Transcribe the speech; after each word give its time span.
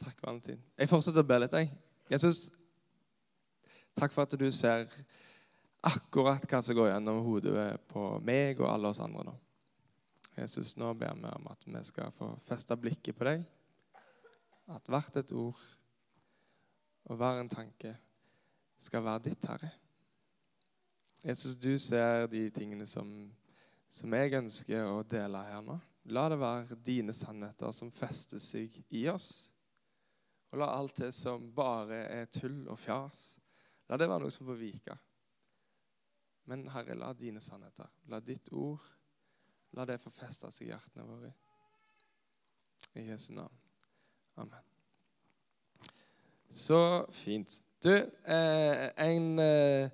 Takk, 0.00 0.18
Valentin. 0.22 0.60
Jeg 0.78 0.90
fortsetter 0.90 1.22
å 1.22 1.28
be 1.28 1.38
litt, 1.42 1.56
jeg. 1.56 1.70
Jesus, 2.12 2.46
takk 3.98 4.14
for 4.14 4.24
at 4.24 4.36
du 4.38 4.48
ser 4.54 4.88
akkurat 5.82 6.44
hva 6.48 6.60
som 6.62 6.76
går 6.78 6.92
gjennom 6.92 7.22
hodet 7.26 7.66
på 7.90 8.06
meg 8.24 8.60
og 8.62 8.70
alle 8.70 8.92
oss 8.92 9.02
andre 9.02 9.26
nå. 9.28 9.34
Jesus, 10.36 10.76
nå 10.80 10.94
ber 10.96 11.18
vi 11.18 11.28
om 11.28 11.50
at 11.50 11.66
vi 11.66 11.84
skal 11.84 12.12
få 12.16 12.30
feste 12.46 12.76
blikket 12.80 13.18
på 13.18 13.28
deg. 13.28 13.44
At 14.72 14.88
hvert 14.88 15.18
et 15.20 15.32
ord 15.36 15.60
og 17.10 17.18
hver 17.18 17.40
en 17.42 17.50
tanke 17.50 17.96
skal 18.80 19.04
være 19.04 19.26
ditt, 19.28 19.46
Herre. 19.46 19.70
Jesus, 21.22 21.54
du 21.54 21.76
ser 21.78 22.26
de 22.26 22.48
tingene 22.50 22.86
som, 22.86 23.08
som 23.90 24.14
jeg 24.14 24.34
ønsker 24.38 24.88
å 24.88 25.02
dele 25.06 25.42
her 25.46 25.60
nå. 25.62 25.76
La 26.10 26.26
det 26.30 26.38
være 26.40 26.78
dine 26.82 27.14
sannheter 27.14 27.70
som 27.74 27.92
fester 27.94 28.40
seg 28.42 28.74
i 28.90 29.04
oss. 29.10 29.51
Og 30.52 30.60
la 30.60 30.68
alt 30.76 30.98
det 31.00 31.12
som 31.16 31.46
bare 31.56 32.02
er 32.12 32.28
tull 32.32 32.66
og 32.68 32.76
fjas, 32.80 33.38
la 33.88 33.96
det 33.96 34.08
være 34.10 34.24
noe 34.26 34.34
som 34.34 34.48
får 34.48 34.60
vike. 34.60 34.96
Men 36.50 36.66
Herre, 36.74 36.96
la 36.98 37.12
dine 37.16 37.40
sannheter, 37.40 37.88
la 38.12 38.20
ditt 38.20 38.50
ord, 38.52 38.84
la 39.72 39.86
det 39.88 40.00
få 40.02 40.12
feste 40.12 40.50
seg 40.52 40.68
i 40.68 40.72
hjertene 40.72 41.06
våre. 41.08 41.32
I 42.98 43.06
Jesu 43.08 43.30
navn. 43.32 43.56
Amen. 44.36 44.68
Så 46.52 47.06
fint. 47.16 47.54
Du, 47.80 47.94
eh, 47.94 48.90
en 49.00 49.38
eh, 49.40 49.88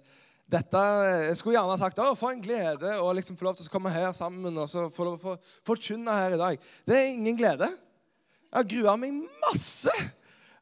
dette, 0.51 0.81
Jeg 1.29 1.37
skulle 1.37 1.55
gjerne 1.55 1.79
sagt 1.79 2.01
å, 2.03 2.15
for 2.19 2.35
en 2.35 2.43
glede 2.43 2.97
å 2.99 3.13
liksom 3.15 3.37
få 3.39 3.47
lov 3.47 3.59
til 3.59 3.69
å 3.69 3.73
komme 3.77 3.93
her 3.95 4.11
sammen 4.17 4.57
og 4.59 4.67
så 4.71 4.89
få 4.91 5.07
lov 5.07 5.21
til 5.21 5.37
å 5.37 5.41
forkynne 5.69 6.17
her 6.19 6.35
i 6.35 6.41
dag. 6.41 6.71
Det 6.89 6.97
er 6.97 7.13
ingen 7.13 7.39
glede. 7.39 7.69
Jeg 8.49 8.57
har 8.57 8.71
grua 8.73 8.97
meg 8.99 9.21
masse. 9.45 9.93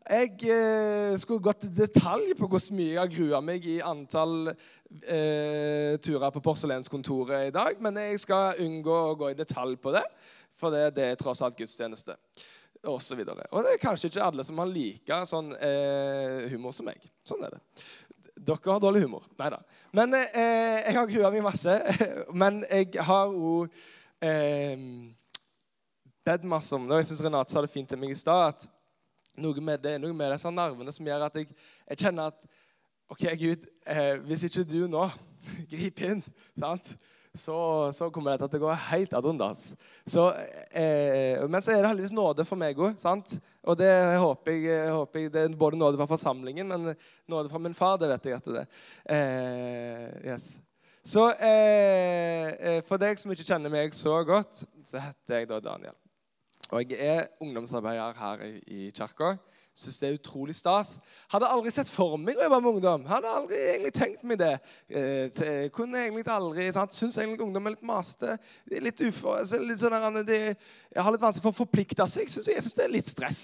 Jeg 0.06 0.36
eh, 0.46 1.16
skulle 1.18 1.42
gått 1.42 1.64
i 1.66 1.72
detalj 1.74 2.36
på 2.38 2.46
hvor 2.46 2.62
mye 2.78 2.92
jeg 2.92 3.00
har 3.00 3.10
grua 3.10 3.40
meg 3.42 3.64
i 3.66 3.80
antall 3.82 4.52
eh, 4.52 5.96
turer 5.98 6.30
på 6.30 6.42
porselenskontoret 6.44 7.48
i 7.48 7.54
dag, 7.54 7.80
men 7.82 7.98
jeg 7.98 8.20
skal 8.22 8.60
unngå 8.62 8.94
å 8.94 9.16
gå 9.18 9.32
i 9.32 9.38
detalj 9.38 9.74
på 9.82 9.90
det, 9.96 10.04
for 10.54 10.70
det, 10.70 10.92
det 10.94 11.08
er 11.10 11.18
tross 11.18 11.42
alt 11.42 11.58
gudstjeneste. 11.58 12.14
Og, 12.86 13.00
så 13.02 13.16
videre. 13.18 13.48
og 13.50 13.64
det 13.64 13.72
er 13.72 13.82
kanskje 13.82 14.12
ikke 14.12 14.22
alle 14.22 14.44
som 14.46 14.60
har 14.62 14.70
like 14.70 15.16
sånn 15.26 15.48
eh, 15.58 16.46
humor 16.52 16.76
som 16.76 16.86
meg. 16.86 17.02
Sånn 17.26 17.42
er 17.42 17.56
det. 17.56 17.86
Dere 18.46 18.76
har 18.76 18.84
dårlig 18.84 19.02
humor. 19.08 19.26
Nei 19.40 19.48
da. 19.50 19.58
Men 19.96 20.14
eh, 20.14 20.84
jeg 20.84 20.94
har 21.00 21.10
grua 21.10 21.32
meg 21.34 21.42
masse. 21.48 21.74
Men 22.44 22.60
jeg 22.68 22.92
har 23.08 23.34
òg 23.34 23.74
eh, 24.22 24.86
bedt 26.22 26.46
masse 26.46 26.78
om 26.78 26.86
det. 26.86 26.94
Og 26.94 27.02
jeg 27.02 27.10
syns 27.10 27.24
Renate 27.26 27.56
sa 27.56 27.64
det 27.64 27.72
fint 27.74 27.90
til 27.90 27.98
meg 27.98 28.14
i 28.14 28.20
stad. 28.20 28.54
at 28.54 28.70
noe 29.40 29.64
med 29.64 29.82
det, 29.84 29.96
noe 30.02 30.16
med 30.16 30.32
disse 30.34 30.52
nervene 30.52 30.94
som 30.94 31.08
gjør 31.08 31.26
at 31.28 31.40
jeg, 31.40 31.50
jeg 31.90 32.00
kjenner 32.04 32.32
at 32.32 32.46
OK, 33.12 33.26
Gud, 33.38 33.66
eh, 33.86 34.16
hvis 34.26 34.46
ikke 34.48 34.64
du 34.66 34.80
nå 34.90 35.04
griper 35.72 36.16
inn, 36.16 36.24
sant? 36.58 36.96
Så, 37.36 37.56
så, 37.92 38.08
kommer 38.08 38.32
dette 38.32 38.48
til 38.48 38.62
å 38.62 38.70
gå 38.70 38.74
helt 38.88 39.12
ad 39.12 39.26
undas. 39.28 39.74
Eh, 40.08 41.42
men 41.44 41.60
så 41.60 41.74
er 41.74 41.82
det 41.82 41.90
heldigvis 41.90 42.14
nåde 42.16 42.46
for 42.48 42.56
meg 42.56 42.78
òg. 42.80 42.96
Og 43.66 43.76
det 43.76 43.92
håper 44.22 44.56
jeg, 44.56 44.92
håper 44.94 45.20
jeg, 45.20 45.32
Det 45.34 45.42
er 45.42 45.58
både 45.58 45.76
nåde 45.76 46.00
fra 46.00 46.08
forsamlingen, 46.08 46.70
men 46.70 46.94
nåde 47.28 47.52
fra 47.52 47.60
min 47.60 47.76
far. 47.76 47.98
Det 48.00 48.08
vet 48.14 48.30
jeg 48.30 48.38
at 48.38 48.48
det 48.48 48.62
er. 48.62 48.80
Eh, 49.16 50.32
yes. 50.32 50.56
Så 51.06 51.28
eh, 51.34 52.48
eh, 52.56 52.80
for 52.86 52.98
deg 52.98 53.20
som 53.20 53.30
ikke 53.30 53.46
kjenner 53.46 53.70
meg 53.70 53.94
så 53.94 54.16
godt, 54.26 54.64
så 54.86 55.02
heter 55.02 55.42
jeg 55.42 55.50
da 55.52 55.60
Daniel. 55.62 55.94
Og 56.70 56.90
jeg 56.90 56.98
er 56.98 57.26
ungdomsarbeider 57.40 58.12
her 58.18 58.42
i, 58.66 58.90
kirka. 58.90 59.36
Syns 59.76 59.98
det 60.00 60.08
er 60.08 60.14
utrolig 60.16 60.54
stas. 60.56 60.94
Hadde 61.28 61.50
aldri 61.52 61.68
sett 61.74 61.90
for 61.92 62.14
meg 62.16 62.38
å 62.38 62.46
jobbe 62.46 62.60
med 62.64 62.70
ungdom. 62.78 63.02
Hadde 63.10 63.28
aldri 63.28 63.58
egentlig 63.74 63.90
tenkt 63.92 64.22
meg 64.24 64.38
det. 64.40 64.54
Eh, 64.88 65.66
kunne 65.74 66.00
egentlig 66.00 66.24
aldri, 66.32 66.70
sant? 66.72 66.94
Syns 66.96 67.18
egentlig 67.20 67.44
ungdom 67.44 67.66
er 67.68 67.74
litt 67.74 67.84
maste. 67.84 68.38
Litt 68.72 69.02
ufor, 69.04 69.42
litt 69.66 69.82
sånn 69.82 70.22
de, 70.24 70.38
har 70.96 71.12
litt 71.12 71.20
vanskelig 71.20 71.44
for 71.44 71.52
å 71.52 71.58
forplikte 71.58 72.06
seg. 72.08 72.30
Synes 72.32 72.48
jeg 72.48 72.64
syns 72.64 72.76
det 72.78 72.86
er 72.86 72.94
litt 72.94 73.10
stress. 73.10 73.40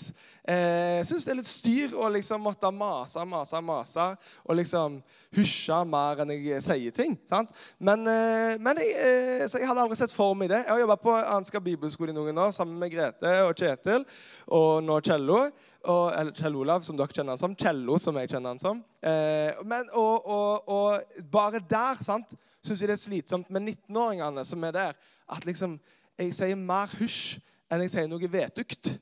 Eh, 0.48 1.02
syns 1.04 1.26
det 1.28 1.34
er 1.34 1.38
litt 1.42 1.50
styr 1.50 1.96
å 2.00 2.08
liksom 2.14 2.40
måtte 2.48 2.70
mase, 2.72 3.26
mase, 3.28 3.60
mase. 3.60 4.06
Og 4.46 4.56
liksom 4.56 5.02
husje 5.36 5.80
mer 5.88 6.22
enn 6.24 6.32
jeg 6.32 6.62
sier 6.64 6.94
ting. 6.96 7.18
sant? 7.28 7.52
Men, 7.78 8.06
eh, 8.08 8.56
men 8.56 8.80
jeg, 8.80 8.94
eh, 8.96 9.44
jeg, 9.44 9.68
hadde 9.68 9.84
aldri 9.84 10.00
sett 10.00 10.16
for 10.16 10.32
meg 10.32 10.48
det. 10.48 10.62
Jeg 10.64 10.72
har 10.72 10.80
jobba 10.80 10.96
på 10.96 11.12
Ansgar 11.12 11.60
bibelskole 11.60 12.08
i 12.08 12.16
noen 12.16 12.40
år 12.40 12.56
sammen 12.56 12.80
med 12.80 12.90
Grete 12.96 13.34
og 13.44 13.52
Kjetil 13.52 14.08
og 14.48 14.80
nå 14.80 14.98
Kjello 15.04 15.42
og, 15.84 16.12
eller 16.14 16.34
Kjell 16.36 16.56
Olav, 16.56 16.82
som 16.86 16.96
dere 16.98 17.14
kjenner 17.14 17.34
han 17.34 17.40
som. 17.40 17.54
Kjello, 17.58 17.98
som 18.00 18.18
jeg 18.20 18.30
kjenner 18.30 18.54
han 18.54 18.62
som. 18.62 18.82
Eh, 19.02 19.62
men, 19.66 19.88
og, 19.98 20.26
og, 20.26 20.68
og, 20.70 21.22
bare 21.32 21.62
der 21.70 22.02
sant, 22.04 22.34
syns 22.62 22.82
jeg 22.82 22.90
det 22.90 22.96
er 22.96 23.02
slitsomt 23.02 23.50
med 23.50 23.66
19-åringene 23.74 24.44
som 24.46 24.66
er 24.68 24.76
der, 24.76 25.00
at 25.32 25.46
liksom, 25.48 25.78
jeg 26.20 26.34
sier 26.36 26.58
mer 26.58 26.92
hysj 27.00 27.40
enn 27.72 27.82
jeg 27.86 27.94
sier 27.94 28.10
noe 28.10 28.30
vetukt. 28.30 28.92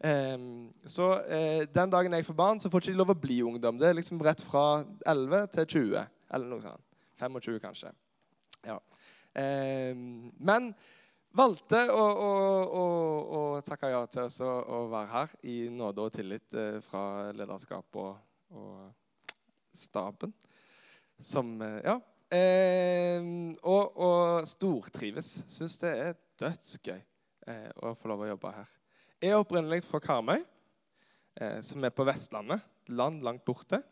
Eh, 0.00 0.36
så 0.88 1.10
eh, 1.28 1.64
den 1.68 1.92
dagen 1.92 2.16
jeg 2.16 2.28
får 2.28 2.38
barn, 2.38 2.62
så 2.62 2.72
får 2.72 2.84
ikke 2.84 2.94
de 2.94 3.00
lov 3.02 3.12
å 3.12 3.18
bli 3.26 3.40
ungdom. 3.44 3.80
Det 3.80 3.90
er 3.90 3.98
liksom 3.98 4.22
rett 4.24 4.44
fra 4.44 4.84
11 5.04 5.50
til 5.58 5.68
20. 5.76 6.06
Eller 6.30 6.48
noe 6.48 6.64
sånt. 6.64 6.86
25, 7.20 7.58
kanskje. 7.60 7.92
Ja. 8.64 8.78
Eh, 9.36 9.92
men 10.40 10.72
valgte 11.36 11.80
å, 11.92 12.00
å, 12.00 12.30
å, 12.80 12.84
å 13.38 13.42
takke 13.66 13.90
ja 13.92 14.00
til 14.10 14.26
oss 14.26 14.40
å 14.42 14.80
være 14.90 15.10
her 15.12 15.34
i 15.46 15.56
nåde 15.72 16.06
og 16.06 16.14
tillit 16.14 16.56
eh, 16.58 16.78
fra 16.84 17.30
lederskap 17.36 18.00
og, 18.00 18.16
og 18.54 19.76
staben. 19.76 20.34
Som 21.20 21.58
eh, 21.62 21.80
Ja. 21.86 22.00
Eh, 22.30 23.24
og, 23.66 23.96
og 23.98 24.46
stortrives. 24.46 25.40
Syns 25.50 25.80
det 25.82 25.90
er 25.98 26.18
dødsgøy 26.38 26.98
eh, 27.00 27.70
å 27.82 27.90
få 27.98 28.12
lov 28.12 28.22
å 28.22 28.28
jobbe 28.28 28.52
her. 28.54 28.76
Jeg 29.20 29.34
er 29.34 29.42
opprinnelig 29.42 29.82
fra 29.88 29.98
Karmøy, 30.00 30.44
eh, 31.42 31.58
som 31.66 31.82
er 31.84 31.90
på 31.90 32.06
Vestlandet. 32.06 32.62
Land 32.94 33.26
langt 33.26 33.42
borte. 33.46 33.82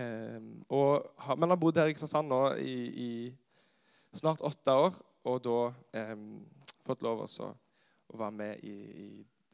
Eh, 0.00 0.40
og, 0.72 1.10
men 1.36 1.52
har 1.52 1.60
bodd 1.60 1.82
her 1.82 1.92
i 1.92 1.94
Kristiansand 1.94 2.32
nå 2.32 2.40
i, 2.64 2.74
i 2.88 4.16
snart 4.16 4.40
åtte 4.40 4.80
år 4.86 4.96
og 5.28 5.42
da 5.44 5.58
eh, 6.00 6.16
fått 6.84 7.02
lov 7.04 7.24
også 7.26 7.50
å 8.10 8.18
være 8.18 8.36
med 8.36 8.64
i, 8.66 8.74
i 9.04 9.08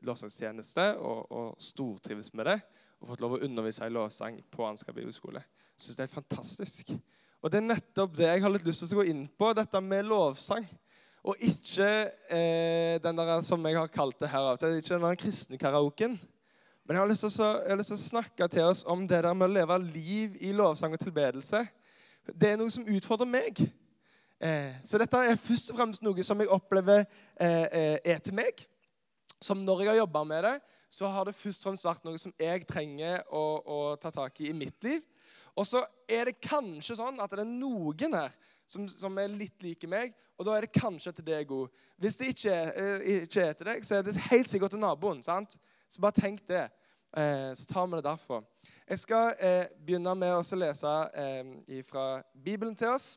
lovsangstjeneste 0.07 0.93
og, 1.03 1.27
og 1.33 1.63
stortrives 1.63 2.33
med 2.37 2.51
det. 2.51 2.57
Og 3.01 3.11
fått 3.11 3.25
lov 3.25 3.37
å 3.37 3.43
undervise 3.45 3.87
i 3.87 3.93
lovsang 3.93 4.39
på 4.53 4.65
Ansgar 4.67 4.97
bibelskole. 4.97 5.43
Syns 5.77 5.99
det 5.99 6.07
er 6.07 6.15
fantastisk. 6.15 6.95
Og 7.43 7.53
det 7.53 7.61
er 7.61 7.69
nettopp 7.69 8.15
det 8.17 8.31
jeg 8.31 8.43
har 8.43 8.53
litt 8.53 8.65
lyst 8.67 8.87
til 8.87 8.97
å 8.97 9.03
gå 9.03 9.11
inn 9.11 9.27
på, 9.29 9.51
dette 9.57 9.83
med 9.85 10.09
lovsang. 10.09 10.65
Og 11.27 11.43
ikke 11.43 11.89
eh, 12.31 12.97
den 13.03 13.19
der 13.19 13.43
som 13.45 13.65
jeg 13.67 13.77
har 13.77 13.91
kalt 13.93 14.19
det 14.23 14.31
her 14.31 14.53
av 14.53 14.61
til, 14.63 14.79
ikke 14.79 15.01
den 15.03 15.21
kristne 15.21 15.61
karaoken. 15.61 16.15
Men 16.87 16.97
jeg 16.97 17.03
har, 17.03 17.11
å, 17.11 17.49
jeg 17.67 17.73
har 17.73 17.81
lyst 17.81 17.91
til 17.91 17.99
å 17.99 18.05
snakke 18.05 18.49
til 18.53 18.69
oss 18.71 18.85
om 18.87 19.03
det 19.11 19.19
der 19.27 19.35
med 19.35 19.49
å 19.49 19.57
leve 19.57 19.79
liv 19.89 20.37
i 20.39 20.53
lovsang 20.55 20.95
og 20.95 21.03
tilbedelse. 21.03 21.65
Det 22.31 22.53
er 22.53 22.61
noe 22.61 22.71
som 22.71 22.87
utfordrer 22.87 23.29
meg. 23.29 23.59
Eh, 24.41 24.75
så 24.85 24.99
dette 25.01 25.17
er 25.25 25.39
først 25.41 25.71
og 25.73 25.79
fremst 25.79 26.03
noe 26.05 26.25
som 26.25 26.41
jeg 26.43 26.53
opplever 26.53 27.05
eh, 27.41 27.67
eh, 27.73 27.99
er 28.05 28.19
til 28.21 28.37
meg. 28.37 28.61
Som 29.41 29.65
når 29.65 29.83
jeg 29.83 29.91
har 29.91 30.03
jobba 30.03 30.25
med 30.29 30.45
det, 30.45 30.57
så 30.93 31.09
har 31.13 31.29
det 31.29 31.37
først 31.37 31.65
og 31.65 31.71
fremst 31.71 31.87
vært 31.87 32.05
noe 32.07 32.21
som 32.21 32.35
jeg 32.41 32.67
trenger 32.69 33.25
å, 33.33 33.45
å 33.65 33.79
ta 34.01 34.13
tak 34.13 34.41
i 34.41 34.51
i 34.53 34.57
mitt 34.57 34.85
liv. 34.85 35.01
Og 35.57 35.65
så 35.65 35.81
er 36.09 36.29
det 36.29 36.41
kanskje 36.45 36.99
sånn 36.99 37.21
at 37.21 37.33
det 37.33 37.43
er 37.43 37.49
noen 37.49 38.17
her 38.17 38.35
som, 38.69 38.85
som 38.89 39.17
er 39.19 39.33
litt 39.33 39.63
like 39.65 39.89
meg, 39.89 40.13
og 40.37 40.45
da 40.45 40.57
er 40.57 40.67
det 40.67 40.77
kanskje 40.77 41.15
til 41.17 41.27
deg 41.31 41.53
òg. 41.55 41.73
Hvis 41.97 42.19
det 42.21 42.33
ikke 42.35 42.57
ikke 43.15 43.45
er, 43.45 43.55
til 43.57 43.71
deg, 43.71 43.87
så 43.89 43.97
er 43.97 44.05
det 44.05 44.19
helt 44.29 44.51
sikkert 44.53 44.75
til 44.75 44.83
naboen. 44.83 45.23
sant? 45.25 45.57
Så 45.89 46.03
bare 46.03 46.19
tenk 46.19 46.43
det. 46.49 46.67
så 47.57 47.65
tar 47.71 47.87
vi 47.87 47.97
det 47.97 48.05
derfra. 48.05 48.43
Jeg 48.89 48.99
skal 48.99 49.33
begynne 49.87 50.13
med 50.19 50.35
å 50.37 50.59
lese 50.61 50.93
fra 51.89 52.05
Bibelen 52.35 52.77
til 52.77 52.93
oss. 52.93 53.15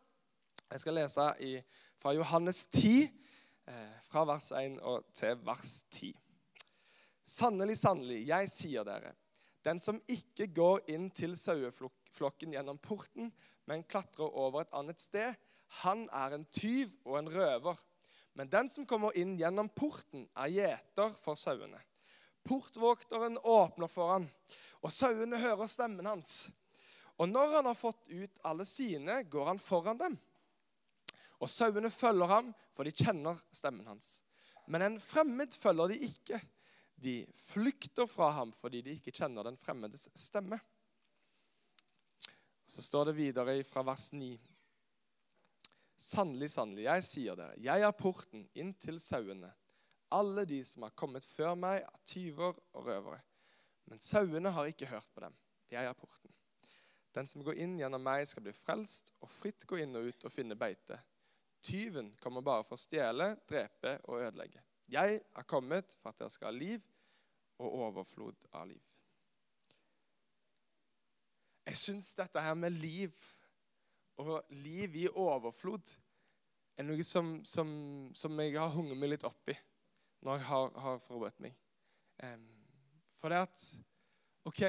Jeg 0.70 0.84
skal 0.84 0.94
lese 1.00 1.24
i, 1.42 1.56
fra 1.98 2.12
Johannes 2.14 2.68
10, 2.68 3.08
eh, 3.68 3.94
fra 4.06 4.22
vers 4.30 4.52
1 4.54 4.76
og 4.86 5.08
til 5.18 5.40
vers 5.42 5.72
10. 5.90 6.12
Sannelig, 7.26 7.78
sannelig, 7.82 8.20
jeg 8.28 8.52
sier 8.54 8.86
dere, 8.86 9.16
den 9.66 9.82
som 9.82 9.98
ikke 10.06 10.46
går 10.54 10.92
inn 10.94 11.10
til 11.10 11.34
saueflokken 11.38 12.54
gjennom 12.54 12.78
porten, 12.78 13.32
men 13.66 13.88
klatrer 13.90 14.30
over 14.30 14.62
et 14.62 14.78
annet 14.78 15.02
sted, 15.02 15.34
han 15.82 16.06
er 16.14 16.38
en 16.38 16.46
tyv 16.54 16.94
og 17.06 17.18
en 17.18 17.34
røver. 17.34 17.82
Men 18.38 18.54
den 18.54 18.70
som 18.70 18.86
kommer 18.86 19.18
inn 19.18 19.40
gjennom 19.42 19.74
porten, 19.74 20.30
er 20.38 20.54
gjeter 20.54 21.18
for 21.18 21.38
sauene. 21.38 21.82
Portvokteren 22.46 23.42
åpner 23.42 23.90
for 23.90 24.14
han, 24.14 24.30
og 24.86 24.94
sauene 24.94 25.42
hører 25.42 25.66
stemmen 25.66 26.14
hans. 26.14 26.52
Og 27.18 27.26
når 27.28 27.58
han 27.58 27.74
har 27.74 27.78
fått 27.78 28.06
ut 28.14 28.42
alle 28.46 28.70
sine, 28.70 29.24
går 29.26 29.56
han 29.56 29.60
foran 29.60 29.98
dem. 29.98 30.22
Og 31.40 31.50
sauene 31.50 31.92
følger 31.92 32.28
ham, 32.28 32.54
for 32.76 32.88
de 32.88 32.92
kjenner 32.96 33.38
stemmen 33.56 33.88
hans. 33.88 34.20
Men 34.68 34.86
en 34.86 34.98
fremmed 35.02 35.56
følger 35.56 35.94
de 35.94 36.00
ikke. 36.10 36.40
De 37.00 37.16
flykter 37.40 38.10
fra 38.12 38.34
ham 38.36 38.52
fordi 38.54 38.82
de 38.84 38.98
ikke 38.98 39.14
kjenner 39.22 39.48
den 39.48 39.58
fremmedes 39.58 40.10
stemme. 40.20 40.60
Så 42.70 42.84
står 42.86 43.10
det 43.10 43.16
videre 43.18 43.56
fra 43.64 43.82
vers 43.88 44.12
9. 44.14 44.34
Sannelig, 46.00 46.52
sannelig, 46.54 46.86
jeg 46.86 47.04
sier 47.04 47.40
dere, 47.40 47.58
jeg 47.60 47.84
er 47.84 47.96
porten 47.98 48.46
inn 48.56 48.76
til 48.80 49.00
sauene. 49.04 49.50
Alle 50.16 50.46
de 50.48 50.62
som 50.64 50.86
har 50.86 50.94
kommet 50.98 51.26
før 51.28 51.58
meg, 51.60 51.82
er 51.84 52.06
tyver 52.08 52.56
og 52.56 52.86
røvere. 52.86 53.20
Men 53.90 54.00
sauene 54.00 54.54
har 54.54 54.70
ikke 54.70 54.88
hørt 54.90 55.10
på 55.14 55.24
dem. 55.26 55.36
Jeg 55.70 55.86
er 55.86 55.98
porten. 55.98 56.32
Den 57.14 57.28
som 57.28 57.44
går 57.44 57.58
inn 57.62 57.76
gjennom 57.80 58.04
meg, 58.06 58.28
skal 58.30 58.46
bli 58.46 58.54
frelst 58.54 59.12
og 59.20 59.32
fritt 59.34 59.66
gå 59.70 59.82
inn 59.82 59.98
og 59.98 60.10
ut 60.10 60.28
og 60.30 60.34
finne 60.34 60.58
beite. 60.58 61.00
Tyven 61.62 62.14
kommer 62.22 62.42
bare 62.46 62.64
for 62.64 62.78
å 62.78 62.82
stjele, 62.82 63.34
drepe 63.50 63.98
og 64.08 64.22
ødelegge. 64.22 64.62
Jeg 64.90 65.20
er 65.20 65.48
kommet 65.48 65.94
for 66.00 66.12
at 66.12 66.22
dere 66.22 66.34
skal 66.34 66.50
ha 66.50 66.56
liv 66.56 66.86
og 67.60 67.76
overflod 67.88 68.48
av 68.56 68.70
liv. 68.70 68.86
Jeg 71.70 71.78
syns 71.78 72.16
dette 72.18 72.42
her 72.42 72.56
med 72.58 72.74
liv 72.82 73.26
og 74.20 74.40
liv 74.64 74.96
i 75.04 75.08
overflod 75.08 75.92
er 76.80 76.88
noe 76.88 77.04
som, 77.06 77.36
som, 77.46 77.70
som 78.16 78.40
jeg 78.42 78.56
har 78.58 78.72
hunget 78.74 78.98
meg 78.98 79.14
litt 79.14 79.28
opp 79.28 79.52
i 79.52 79.58
når 80.26 80.40
jeg 80.40 80.48
har, 80.50 80.72
har 80.84 81.04
forberedt 81.04 81.44
meg. 81.44 81.54
For 83.20 83.32
det 83.32 83.44
at 83.46 83.66
OK 84.50 84.64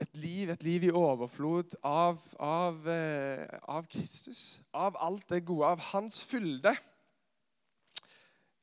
Et 0.00 0.14
liv, 0.16 0.50
et 0.50 0.62
liv 0.64 0.86
i 0.88 0.92
overflod 0.96 1.74
av, 1.84 2.20
av, 2.40 2.78
uh, 2.88 3.58
av 3.68 3.88
Kristus. 3.90 4.62
Av 4.72 4.96
alt 4.96 5.26
det 5.28 5.42
gode, 5.44 5.74
av 5.74 5.82
Hans 5.90 6.22
fylde. 6.24 6.72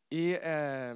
I 0.10 0.32
eh, 0.40 0.96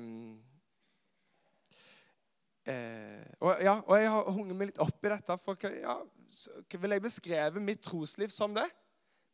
Eh, 2.69 3.25
og, 3.39 3.55
ja, 3.63 3.79
og, 3.79 3.95
jeg 3.97 4.09
har 4.13 4.27
hunget 4.35 4.57
meg 4.57 4.69
litt 4.69 4.81
opp 4.83 5.05
i 5.05 5.11
dette. 5.11 5.37
For 5.41 5.69
ja, 5.81 5.97
Vil 6.77 6.95
jeg 6.95 7.03
beskreve 7.03 7.63
mitt 7.63 7.81
trosliv 7.85 8.31
som 8.33 8.53
det? 8.55 8.67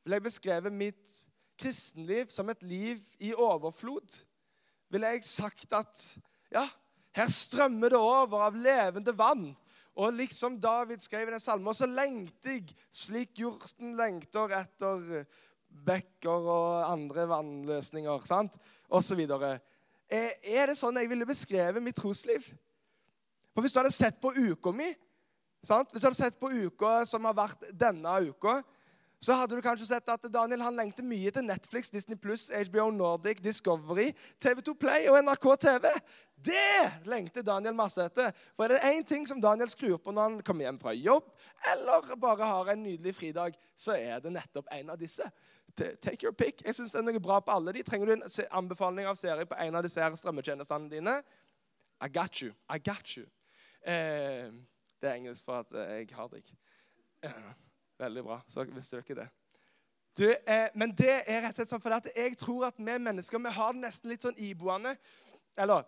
Vil 0.06 0.16
jeg 0.16 0.26
beskreve 0.30 0.72
mitt 0.72 1.18
kristenliv 1.60 2.32
som 2.32 2.50
et 2.54 2.64
liv 2.64 3.02
i 3.20 3.34
overflod? 3.34 4.22
Vil 4.94 5.04
jeg 5.10 5.26
sagt 5.28 5.76
at 5.76 6.04
ja, 6.54 6.64
her 7.18 7.32
strømmer 7.34 7.92
det 7.92 8.00
over 8.00 8.48
av 8.48 8.56
levende 8.56 9.14
vann? 9.18 9.50
Og 9.98 10.14
liksom 10.14 10.60
David 10.62 11.02
skrev 11.02 11.28
i 11.28 11.34
den 11.34 11.42
salmen, 11.42 11.74
så 11.74 11.88
lengter 11.90 12.60
jeg 12.60 12.76
slik 12.94 13.40
hjorten 13.42 13.96
lengter 13.98 14.54
etter 14.54 15.26
bekker 15.88 16.50
og 16.54 16.86
andre 16.86 17.26
vannløsninger, 17.30 18.26
sant? 18.30 18.60
Og 18.94 19.02
så 19.04 19.18
videre. 19.18 19.58
Er 20.08 20.70
det 20.70 20.78
sånn 20.78 21.00
jeg 21.02 21.10
ville 21.12 21.28
beskrevet 21.28 21.84
mitt 21.84 21.98
trosliv? 21.98 22.46
For 23.52 23.66
hvis 23.66 23.74
du 23.74 23.82
hadde 23.82 23.96
sett 23.96 24.20
på 24.22 24.32
uka 24.38 24.72
mi, 24.76 24.92
sant? 25.66 25.90
hvis 25.92 26.04
du 26.04 26.08
hadde 26.08 26.20
sett 26.20 26.38
på 26.40 26.52
uka 26.54 27.02
som 27.10 27.26
har 27.26 27.36
vært 27.36 27.66
denne 27.74 28.14
uka, 28.30 28.60
så 29.20 29.34
hadde 29.34 29.58
du 29.58 29.64
kanskje 29.66 29.88
sett 29.90 30.10
at 30.14 30.26
Daniel 30.30 30.62
han 30.62 30.78
lengter 30.78 31.06
mye 31.06 31.32
til 31.34 31.46
Netflix, 31.48 31.90
Disney 31.90 32.18
Pluss, 32.22 32.52
HBO 32.54 32.92
Nordic, 32.94 33.42
Discovery, 33.42 34.12
TV2 34.44 34.76
Play 34.78 35.08
og 35.10 35.18
NRK 35.26 35.48
TV. 35.64 35.88
Det 36.46 37.08
lengter 37.10 37.42
Daniel 37.42 37.74
masse 37.74 38.04
etter. 38.06 38.30
For 38.54 38.68
er 38.68 38.76
det 38.76 38.92
én 38.92 39.08
ting 39.08 39.26
som 39.28 39.42
Daniel 39.42 39.70
skrur 39.74 39.98
på 39.98 40.14
når 40.14 40.30
han 40.30 40.46
kommer 40.46 40.68
hjem 40.68 40.80
fra 40.82 40.94
jobb, 40.94 41.32
eller 41.74 42.14
bare 42.22 42.52
har 42.52 42.72
en 42.74 42.84
nydelig 42.86 43.16
fridag, 43.18 43.58
så 43.76 43.98
er 43.98 44.22
det 44.22 44.36
nettopp 44.38 44.70
en 44.78 44.94
av 44.94 45.02
disse. 45.02 45.26
Take 45.78 46.22
your 46.24 46.34
pick. 46.34 46.62
Jeg 46.66 46.78
synes 46.78 46.94
det 46.94 47.02
er 47.02 47.10
noe 47.10 47.22
bra 47.22 47.42
på 47.42 47.54
alle 47.58 47.74
de. 47.74 47.84
Trenger 47.86 48.10
du 48.10 48.16
en 48.16 48.30
anbefaling 48.62 49.10
av 49.10 49.18
serie 49.18 49.50
på 49.50 49.58
en 49.66 49.78
av 49.78 49.86
disse 49.86 50.14
strømmetjenestene 50.22 50.90
dine? 50.94 51.20
I 52.02 52.10
got 52.14 52.42
you. 52.42 52.54
I 52.70 52.78
got 52.78 53.18
you. 53.18 53.26
Eh, 53.82 54.54
det 55.02 55.10
er 55.10 55.16
engelsk 55.18 55.46
for 55.46 55.66
at 55.66 55.74
eh, 55.74 56.04
jeg 56.04 56.14
har 56.18 56.30
deg. 56.34 56.54
Eh, 57.26 57.54
veldig 58.00 58.24
bra. 58.24 58.40
Så 58.48 58.66
visste 58.72 59.02
dere 59.02 59.22
det. 59.22 59.28
Du, 60.18 60.26
eh, 60.32 60.70
men 60.74 60.94
det 60.98 61.14
er 61.28 61.44
rett 61.44 61.54
og 61.54 61.60
slett 61.60 61.70
sånn 61.70 61.82
for 61.84 61.94
at 61.94 62.08
jeg 62.16 62.38
tror 62.42 62.66
at 62.72 62.80
vi 62.80 62.96
mennesker 62.98 63.42
vi 63.42 63.54
har 63.54 63.76
det 63.76 63.84
nesten 63.84 64.10
litt 64.10 64.26
sånn 64.26 64.40
iboende. 64.42 64.96
Eller 65.58 65.86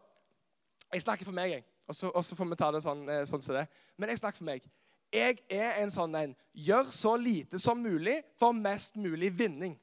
Jeg 0.90 1.04
snakker 1.04 1.26
for 1.26 1.38
meg, 1.38 1.52
jeg. 1.52 1.64
Og 1.86 2.24
så 2.26 2.36
får 2.36 2.48
vi 2.50 2.56
ta 2.58 2.72
det 2.74 2.80
sånn, 2.82 3.04
eh, 3.10 3.26
sånn 3.30 3.42
som 3.46 3.56
det. 3.56 3.68
Men 3.98 4.10
jeg 4.10 4.18
snakker 4.18 4.38
for 4.38 4.48
meg. 4.48 4.64
Jeg 5.14 5.38
er 5.50 5.82
en 5.82 5.92
sånn 5.94 6.16
en. 6.18 6.36
Gjør 6.54 6.90
så 6.94 7.16
lite 7.18 7.60
som 7.62 7.82
mulig 7.82 8.24
for 8.38 8.54
mest 8.54 8.98
mulig 8.98 9.32
vinning. 9.38 9.78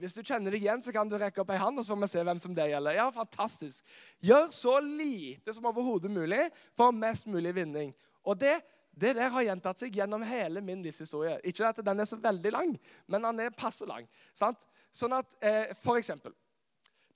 Hvis 0.00 0.14
du 0.16 0.22
kjenner 0.24 0.54
deg 0.54 0.62
igjen, 0.62 0.80
så 0.82 0.94
kan 0.94 1.08
du 1.08 1.18
rekke 1.20 1.42
opp 1.42 1.50
ei 1.52 1.58
hand, 1.60 1.78
og 1.78 1.84
så 1.84 1.92
får 1.92 2.00
vi 2.00 2.08
se 2.08 2.22
hvem 2.24 2.38
som 2.40 2.54
det 2.56 2.70
gjelder. 2.70 2.96
Ja, 2.96 3.10
fantastisk. 3.12 3.84
Gjør 4.24 4.46
så 4.54 4.78
lite 4.80 5.52
som 5.52 5.66
overhodet 5.68 6.10
mulig 6.10 6.46
for 6.78 6.94
mest 6.96 7.28
mulig 7.28 7.52
vinning. 7.54 7.92
Og 8.24 8.38
det, 8.40 8.56
det 8.90 9.14
der 9.16 9.30
har 9.32 9.46
gjentatt 9.46 9.78
seg 9.80 9.94
gjennom 9.96 10.22
hele 10.26 10.60
min 10.64 10.82
livshistorie. 10.82 11.38
Ikke 11.46 11.68
at 11.68 11.78
den 11.84 12.02
er 12.02 12.08
så 12.08 12.18
veldig 12.20 12.52
lang, 12.52 12.76
men 13.06 13.26
den 13.28 13.46
er 13.46 13.56
passe 13.56 13.86
lang. 13.88 14.08
Sant? 14.34 14.66
Sånn 14.92 15.14
at, 15.14 15.36
eh, 15.40 15.74
For 15.82 15.96
eksempel 15.96 16.34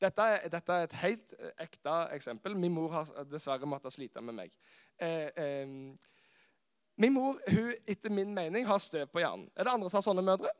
dette 0.04 0.22
er, 0.22 0.48
dette 0.50 0.74
er, 0.74 0.88
et 0.88 0.96
helt 1.02 1.34
eh, 1.38 1.52
ekte 1.64 1.94
eksempel. 2.16 2.56
Min 2.58 2.74
mor 2.74 2.92
har 2.92 3.28
dessverre 3.30 3.68
måttet 3.68 3.94
slite 3.94 4.22
med 4.24 4.36
meg. 4.36 4.52
Eh, 4.98 5.30
eh, 5.36 5.68
min 6.96 7.14
mor 7.14 7.38
hun, 7.50 7.72
etter 7.90 8.12
min 8.12 8.34
mening 8.34 8.66
har 8.68 8.82
støv 8.82 9.08
på 9.10 9.22
hjernen. 9.22 9.48
Er 9.56 9.66
det 9.66 9.74
andre 9.74 9.90
som 9.90 10.00
har 10.00 10.06
sånne 10.08 10.26
mødre? 10.26 10.52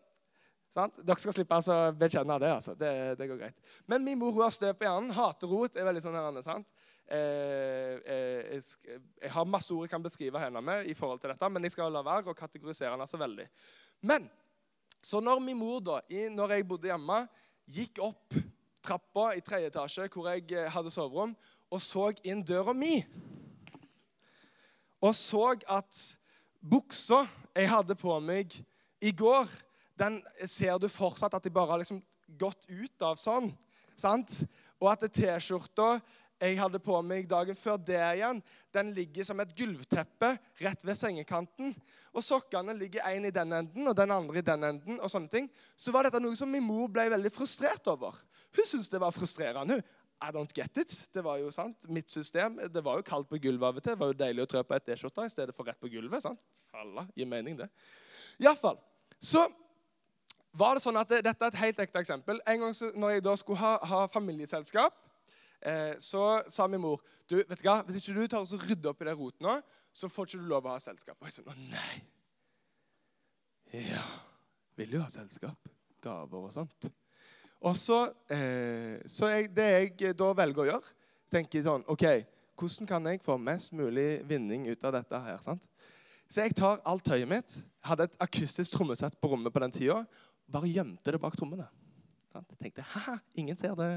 Sant? 0.74 0.96
Dere 1.06 1.22
skal 1.22 1.36
slippe 1.36 1.54
altså, 1.54 1.76
bekjenne 1.98 2.38
det. 2.42 2.50
altså. 2.50 2.74
Det, 2.74 2.90
det, 3.18 3.28
går 3.30 3.38
greit. 3.44 3.74
Men 3.86 4.02
min 4.02 4.18
mor 4.18 4.34
hun 4.34 4.42
har 4.42 4.54
støv 4.54 4.72
på 4.74 4.88
hjernen. 4.88 5.12
Hater 5.14 5.50
rot. 5.50 5.76
er 5.78 5.86
veldig 5.86 6.02
sånn 6.02 6.18
her, 6.18 6.40
sant? 6.42 6.72
Eh, 7.04 8.00
eh, 8.00 8.56
jeg, 8.56 8.96
jeg, 9.20 9.30
har 9.30 9.46
masse 9.46 9.70
ord 9.74 9.84
jeg 9.86 9.92
kan 9.92 10.02
beskrive 10.02 10.40
henne 10.40 10.62
med, 10.64 10.88
i 10.90 10.96
forhold 10.98 11.20
til 11.22 11.30
dette, 11.30 11.50
men 11.52 11.66
jeg 11.66 11.76
skal 11.76 11.92
la 11.94 12.02
være 12.02 12.32
å 12.32 12.38
kategorisere 12.38 12.94
henne 12.96 13.06
så 13.06 13.20
veldig. 13.20 13.46
Men 14.08 14.26
så 15.04 15.20
når 15.22 15.42
min 15.44 15.60
mor, 15.60 15.78
da, 15.84 16.00
i, 16.08 16.26
når 16.32 16.56
jeg 16.56 16.66
bodde 16.66 16.90
hjemme, 16.90 17.20
gikk 17.70 18.00
opp 18.02 18.38
trappa 18.84 19.30
i 19.36 19.42
tredje 19.44 19.70
etasje, 19.70 20.08
hvor 20.12 20.28
jeg 20.32 20.48
eh, 20.56 20.70
hadde 20.72 20.92
soverom, 20.92 21.36
og 21.72 21.82
så 21.82 22.10
inn 22.28 22.42
døra 22.44 22.74
mi 22.76 22.98
Og 25.04 25.14
så 25.16 25.46
at 25.72 26.00
buksa 26.60 27.24
jeg 27.54 27.70
hadde 27.70 27.96
på 27.98 28.14
meg 28.24 28.54
i 29.04 29.12
går 29.12 29.50
den 29.98 30.20
ser 30.50 30.78
du 30.82 30.88
fortsatt 30.90 31.34
at 31.36 31.44
de 31.44 31.52
bare 31.54 31.74
har 31.74 31.82
liksom 31.82 32.02
gått 32.38 32.66
ut 32.68 33.02
av 33.02 33.18
sånn. 33.20 33.52
sant? 33.96 34.42
Og 34.82 34.90
at 34.90 35.06
T-skjorta 35.12 36.00
jeg 36.44 36.58
hadde 36.58 36.80
på 36.82 36.96
meg 37.06 37.28
dagen 37.30 37.56
før 37.56 37.78
det 37.78 38.00
igjen, 38.18 38.40
den 38.74 38.90
ligger 38.96 39.24
som 39.24 39.38
et 39.40 39.52
gulvteppe 39.56 40.34
rett 40.60 40.82
ved 40.84 40.98
sengekanten. 40.98 41.72
Og 42.12 42.24
sokkene 42.26 42.74
ligger 42.76 43.06
én 43.08 43.28
i 43.28 43.32
den 43.34 43.54
enden 43.54 43.88
og 43.88 43.94
den 43.96 44.12
andre 44.12 44.42
i 44.42 44.46
den 44.46 44.66
enden. 44.66 44.98
og 45.00 45.10
sånne 45.10 45.30
ting. 45.30 45.48
Så 45.76 45.94
var 45.94 46.04
dette 46.04 46.20
noe 46.20 46.36
som 46.36 46.50
min 46.50 46.66
mor 46.66 46.90
ble 46.90 47.06
veldig 47.14 47.32
frustrert 47.32 47.86
over. 47.90 48.18
Hun 48.54 48.66
syntes 48.66 48.90
det 48.90 49.00
var 49.00 49.14
frustrerende. 49.14 49.80
I 50.22 50.30
don't 50.34 50.52
get 50.54 50.76
it. 50.76 50.92
Det 51.12 51.22
var 51.24 51.38
jo 51.38 51.50
sant, 51.50 51.88
mitt 51.88 52.10
system. 52.10 52.58
Det 52.70 52.82
var 52.84 52.98
jo 52.98 53.06
kaldt 53.06 53.28
på 53.30 53.40
gulvet 53.40 53.68
av 53.68 53.76
og 53.78 53.82
til. 53.82 53.94
Det 53.94 54.00
var 54.00 54.12
jo 54.12 54.20
deilig 54.20 54.44
å 54.44 54.50
trø 54.50 54.62
på 54.62 54.76
et 54.76 54.86
T-skjorte 54.90 55.26
i 55.26 55.32
stedet 55.32 55.54
for 55.54 55.64
rett 55.64 55.80
på 55.80 55.90
gulvet. 55.90 56.22
sant? 56.22 56.40
Halla, 56.74 57.06
gir 57.16 57.26
mening, 57.30 57.56
det. 57.56 57.70
Iallfall. 58.42 58.78
Så 59.22 59.46
var 60.54 60.76
det 60.76 60.84
sånn 60.84 60.98
at 61.00 61.10
det, 61.10 61.22
Dette 61.26 61.46
er 61.46 61.52
et 61.52 61.60
helt 61.60 61.80
ekte 61.82 62.02
eksempel. 62.04 62.40
En 62.46 62.64
gang 62.64 62.74
så, 62.76 62.90
når 62.94 63.16
jeg 63.16 63.24
da 63.26 63.34
skulle 63.40 63.58
ha, 63.58 63.74
ha 63.90 64.04
familieselskap, 64.12 64.96
eh, 65.66 65.94
så 65.98 66.24
sa 66.48 66.68
min 66.70 66.82
mor 66.82 67.02
du, 67.30 67.38
vet 67.40 67.56
du 67.56 67.64
hva, 67.64 67.78
hvis 67.86 68.02
ikke 68.02 68.14
du 68.18 68.26
tar 68.28 68.44
og 68.44 68.66
rydder 68.68 68.92
opp 68.92 69.00
i 69.00 69.08
det 69.08 69.14
rotet 69.16 69.44
nå, 69.44 69.54
så 69.94 70.10
får 70.12 70.28
ikke 70.28 70.42
du 70.42 70.50
lov 70.50 70.66
å 70.68 70.74
ha 70.74 70.82
selskap. 70.82 71.16
Og 71.20 71.30
jeg 71.30 71.38
sa 71.38 71.54
nei. 71.56 72.02
Ja, 73.74 74.04
vil 74.78 74.92
du 74.92 75.00
ha 75.00 75.08
selskap? 75.10 75.72
Gaver 76.04 76.50
og 76.50 76.52
sånt. 76.54 76.90
Og 77.64 77.76
så, 77.80 78.04
eh, 78.28 79.00
så 79.08 79.30
jeg, 79.32 79.48
Det 79.56 79.68
jeg 79.72 80.16
da 80.20 80.32
velger 80.36 80.62
å 80.62 80.68
gjøre, 80.68 80.94
tenker 81.32 81.58
jeg 81.58 81.66
sånn 81.66 81.86
OK, 81.88 82.04
hvordan 82.60 82.90
kan 82.90 83.06
jeg 83.08 83.22
få 83.24 83.38
mest 83.40 83.72
mulig 83.72 84.20
vinning 84.28 84.68
ut 84.68 84.84
av 84.84 84.92
dette 84.98 85.20
her? 85.26 85.38
sant? 85.42 85.64
Så 86.28 86.44
jeg 86.44 86.54
tar 86.54 86.82
alt 86.84 87.04
tøyet 87.04 87.28
mitt. 87.28 87.56
Hadde 87.84 88.06
et 88.08 88.20
akustisk 88.20 88.76
trommesett 88.76 89.16
på 89.20 89.28
rommet 89.32 89.52
på 89.52 89.62
den 89.64 89.74
tida 89.74 90.04
bare 90.54 90.70
gjemte 90.70 91.14
det 91.14 91.20
bak 91.22 91.36
trommene. 91.38 91.66
Jeg 92.34 92.58
tenkte 92.58 92.86
haha, 92.94 93.18
ingen 93.38 93.58
ser 93.58 93.76
det. 93.78 93.88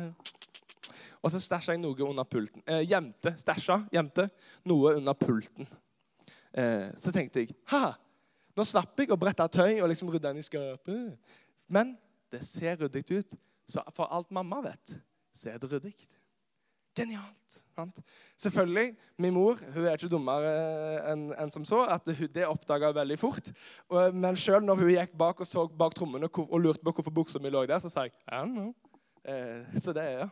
Og 1.26 1.34
så 1.34 1.42
stæsja 1.42 1.74
jeg 1.74 1.82
noe 1.82 2.06
under 2.06 2.28
pulten. 2.30 2.62
Eh, 2.70 2.84
gjemte, 2.86 3.34
stæsja, 3.40 3.80
gjemte 3.94 4.28
noe 4.70 4.98
under 5.00 5.18
pulten. 5.18 5.70
Eh, 6.54 6.90
så 6.98 7.14
tenkte 7.14 7.44
jeg 7.44 7.58
haha, 7.72 7.96
nå 8.58 8.66
slapp 8.66 8.98
jeg 8.98 9.14
å 9.14 9.20
brette 9.20 9.46
tøy 9.54 9.80
og 9.82 9.90
liksom 9.92 10.10
rydde 10.10 10.30
den 10.30 10.42
i 10.42 10.46
skapet. 10.46 11.18
Men 11.70 11.96
det 12.34 12.44
ser 12.46 12.78
ryddig 12.82 13.06
ut. 13.12 13.36
Så 13.68 13.84
for 13.94 14.10
alt 14.14 14.32
mamma 14.34 14.62
vet, 14.64 14.96
så 15.36 15.52
er 15.52 15.60
det 15.62 15.70
ryddig. 15.72 15.96
Genialt. 16.98 17.60
Sant? 17.78 18.00
Selvfølgelig, 18.38 18.96
Min 19.18 19.34
mor 19.34 19.58
hun 19.74 19.86
er 19.86 19.98
ikke 19.98 20.10
dummere 20.10 20.50
enn 21.12 21.28
en 21.34 21.52
som 21.54 21.66
så. 21.66 21.84
at 21.90 22.06
hun, 22.06 22.30
Det 22.34 22.46
oppdaga 22.46 22.92
hun 22.92 22.96
veldig 22.96 23.20
fort. 23.20 23.52
Og, 23.90 24.16
men 24.16 24.38
sjøl 24.38 24.66
når 24.66 24.82
hun 24.82 24.90
gikk 24.94 25.14
bak 25.18 25.42
og 25.42 25.48
så 25.48 25.68
bak 25.68 25.96
trommene 25.98 26.30
og 26.30 26.60
lurte 26.62 26.84
på 26.86 26.92
hvorfor 26.92 27.14
buksa 27.14 27.42
mi 27.42 27.50
lå 27.54 27.66
der, 27.66 27.80
så 27.80 27.90
sa 27.90 28.08
jeg 28.08 28.14
I 28.28 28.42
don't 28.42 28.54
know. 28.54 28.74
Eh, 29.26 29.80
så 29.82 29.94
det 29.94 30.04
er 30.04 30.20
ja. 30.20 30.30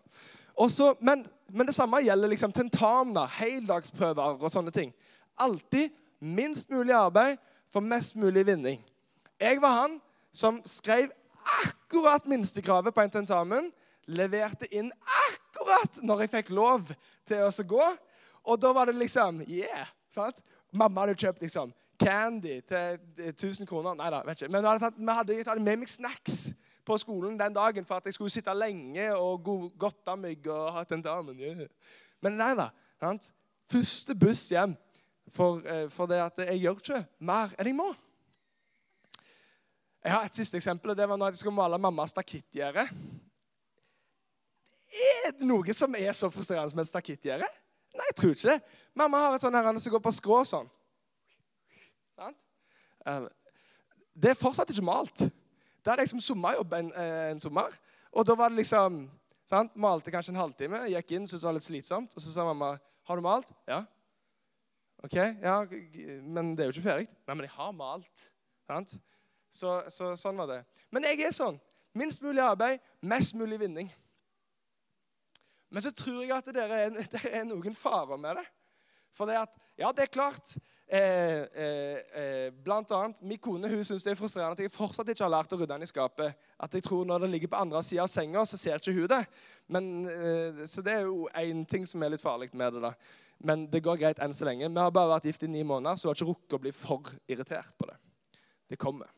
Også, 0.55 0.93
men, 1.01 1.25
men 1.49 1.67
det 1.67 1.75
samme 1.75 1.99
gjelder 2.01 2.31
liksom 2.31 2.53
tentamener, 2.55 3.27
heldagsprøver 3.27 4.39
og 4.39 4.51
sånne 4.51 4.71
ting. 4.71 4.93
Alltid 5.37 5.89
minst 6.21 6.69
mulig 6.71 6.95
arbeid 6.95 7.37
for 7.71 7.83
mest 7.83 8.15
mulig 8.15 8.45
vinning. 8.47 8.79
Jeg 9.39 9.59
var 9.61 9.81
han 9.81 9.97
som 10.31 10.61
skrev 10.65 11.09
akkurat 11.61 12.25
minstekravet 12.27 12.93
på 12.93 13.01
en 13.01 13.11
tentamen. 13.11 13.67
Leverte 14.07 14.67
inn 14.75 14.91
akkurat 15.25 16.01
når 16.05 16.25
jeg 16.25 16.33
fikk 16.35 16.51
lov 16.53 16.91
til 17.25 17.45
å 17.45 17.65
gå. 17.65 17.87
Og 18.45 18.61
da 18.61 18.73
var 18.75 18.89
det 18.89 18.99
liksom 18.99 19.41
Yeah! 19.47 19.89
sant? 20.13 20.37
Mamma 20.75 21.05
hadde 21.05 21.17
kjøpt 21.19 21.41
liksom 21.43 21.73
candy 21.99 22.59
til 22.67 22.99
1000 23.31 23.67
kroner. 23.67 23.95
Nei 23.97 24.11
da, 24.11 24.21
vet 24.27 24.41
ikke. 24.41 24.51
Men 24.51 24.63
vi 24.63 25.11
hadde, 25.15 25.37
jeg 25.37 25.47
hadde 25.47 25.63
med 25.63 25.81
meg 25.81 25.89
snacks 25.89 26.49
på 26.85 26.97
skolen 27.01 27.39
den 27.39 27.55
dagen 27.55 27.85
for 27.87 27.97
at 27.97 28.05
jeg 28.05 28.17
skulle 28.17 28.33
sitte 28.33 28.53
lenge 28.53 29.07
og 29.17 29.47
godte 29.79 30.15
meg 30.19 30.45
og 30.51 30.73
ha 30.75 30.83
tentamen. 30.87 31.39
Yeah. 31.39 31.67
Men 32.21 32.37
nei 32.39 32.53
da. 32.57 32.69
Sant? 33.01 33.31
Første 33.71 34.15
buss 34.17 34.47
hjem. 34.51 34.75
For, 35.33 35.61
eh, 35.65 35.87
for, 35.89 36.05
det 36.05 36.19
at 36.21 36.37
jeg 36.45 36.61
gjør 36.61 36.81
ikke 36.83 36.99
mer 37.25 37.55
enn 37.57 37.71
jeg 37.71 37.77
må. 37.79 37.87
Jeg 40.05 40.13
har 40.13 40.27
et 40.27 40.37
siste 40.37 40.59
eksempel. 40.59 40.91
og 40.93 40.97
Det 40.97 41.07
var 41.09 41.17
når 41.17 41.33
jeg 41.33 41.41
skulle 41.41 41.57
male 41.57 41.79
mammas 41.81 42.13
stakittgjerde. 42.13 42.85
Er 44.93 45.33
det 45.39 45.47
noe 45.47 45.73
som 45.73 45.95
er 45.97 46.13
så 46.13 46.29
frustrerende 46.29 46.71
som 46.71 46.81
et 46.83 46.89
stakittgjerde? 46.89 47.47
Nei, 47.95 48.07
jeg 48.11 48.17
tror 48.19 48.35
ikke 48.35 48.51
det. 48.51 48.79
Mamma 48.95 49.21
har 49.23 49.35
et 49.35 49.43
sånt 49.43 49.55
her 49.55 49.79
som 49.79 49.95
går 49.95 50.03
på 50.03 50.13
skrå 50.15 50.41
sånn. 50.47 50.69
Det 54.15 54.31
er 54.31 54.39
fortsatt 54.39 54.71
ikke 54.71 54.85
malt. 54.85 55.25
Da 55.83 55.93
hadde 55.93 56.05
jeg 56.05 56.13
som 56.13 56.23
sommerjobb 56.23 56.73
en, 56.73 56.91
eh, 56.93 57.31
en 57.31 57.39
sommer. 57.39 57.73
Og 58.11 58.25
da 58.25 58.35
var 58.35 58.49
det 58.49 58.57
liksom 58.61 59.09
sant? 59.45 59.75
Malte 59.75 60.11
kanskje 60.11 60.33
en 60.33 60.41
halvtime. 60.41 60.85
Gikk 60.89 61.11
inn, 61.11 61.27
syntes 61.27 61.41
det 61.41 61.49
var 61.49 61.57
litt 61.57 61.67
slitsomt. 61.67 62.15
Og 62.15 62.21
så 62.21 62.31
sa 62.31 62.45
mamma 62.45 62.79
har 63.05 63.15
du 63.15 63.21
malt. 63.21 63.51
Ja. 63.67 63.83
Ok, 65.03 65.13
ja, 65.13 65.65
Men 66.23 66.55
det 66.55 66.63
er 66.63 66.71
jo 66.71 66.73
ikke 66.73 66.89
ferdig. 66.89 67.07
Nei, 67.27 67.35
men 67.35 67.45
jeg 67.45 67.53
har 67.53 67.71
malt. 67.71 68.29
Sant? 68.65 68.95
Så, 69.51 69.83
så, 69.93 70.15
sånn 70.17 70.37
var 70.37 70.49
det. 70.49 70.65
Men 70.91 71.03
jeg 71.03 71.21
er 71.27 71.35
sånn. 71.35 71.59
Minst 71.95 72.23
mulig 72.23 72.41
arbeid, 72.41 72.81
mest 73.01 73.35
mulig 73.37 73.59
vinning. 73.59 73.91
Men 75.75 75.83
så 75.83 75.91
tror 75.91 76.21
jeg 76.23 76.31
at 76.31 76.47
det 76.55 76.63
er, 76.63 76.95
er 77.41 77.43
noen 77.47 77.75
farer 77.75 78.21
med 78.21 78.39
det. 78.39 78.45
For 79.15 79.27
det 79.27 79.41
at, 79.43 79.59
ja, 79.79 79.91
det 79.95 80.07
er 80.07 80.15
klart 80.15 80.55
Eh, 80.87 81.41
eh, 81.41 81.97
eh, 82.13 82.51
blant 82.51 82.91
annet, 82.91 83.21
Min 83.21 83.39
kone 83.41 83.67
hun 83.67 83.81
syns 83.85 84.03
det 84.05 84.11
er 84.11 84.19
frustrerende 84.19 84.53
at 84.53 84.59
jeg 84.61 84.69
fortsatt 84.69 85.07
ikke 85.09 85.23
har 85.25 85.31
lært 85.33 85.55
å 85.55 85.57
rydde 85.57 85.73
den 85.73 85.85
i 85.85 85.89
skapet. 85.89 86.35
At 86.61 86.77
jeg 86.77 86.85
tror 86.85 87.07
Når 87.09 87.23
det 87.23 87.29
ligger 87.31 87.49
på 87.49 87.61
andre 87.63 87.81
sida 87.83 88.03
av 88.03 88.11
senga, 88.11 88.43
så 88.45 88.57
ser 88.57 88.77
ikke 88.77 88.93
hun 88.93 89.07
det. 89.09 89.23
Men, 89.67 89.87
eh, 90.05 90.65
så 90.69 90.83
det 90.85 90.93
er 90.93 91.07
jo 91.09 91.27
én 91.33 91.65
ting 91.65 91.87
som 91.89 92.03
er 92.03 92.13
litt 92.13 92.21
farlig 92.21 92.53
med 92.53 92.73
det. 92.73 92.81
da. 92.81 92.93
Men 93.41 93.65
det 93.67 93.81
går 93.83 93.97
greit 93.97 94.19
enn 94.21 94.33
så 94.33 94.45
lenge. 94.45 94.69
Vi 94.69 94.79
har 94.79 94.91
bare 94.91 95.15
vært 95.15 95.25
gift 95.25 95.43
i 95.43 95.47
ni 95.47 95.63
måneder, 95.63 95.97
så 95.97 96.05
hun 96.05 96.13
har 96.13 96.15
ikke 96.15 96.29
rukket 96.29 96.53
å 96.53 96.61
bli 96.61 96.71
for 96.71 97.01
irritert 97.27 97.73
på 97.77 97.89
det. 97.89 97.97
Det 98.69 98.77
kommer. 98.77 99.09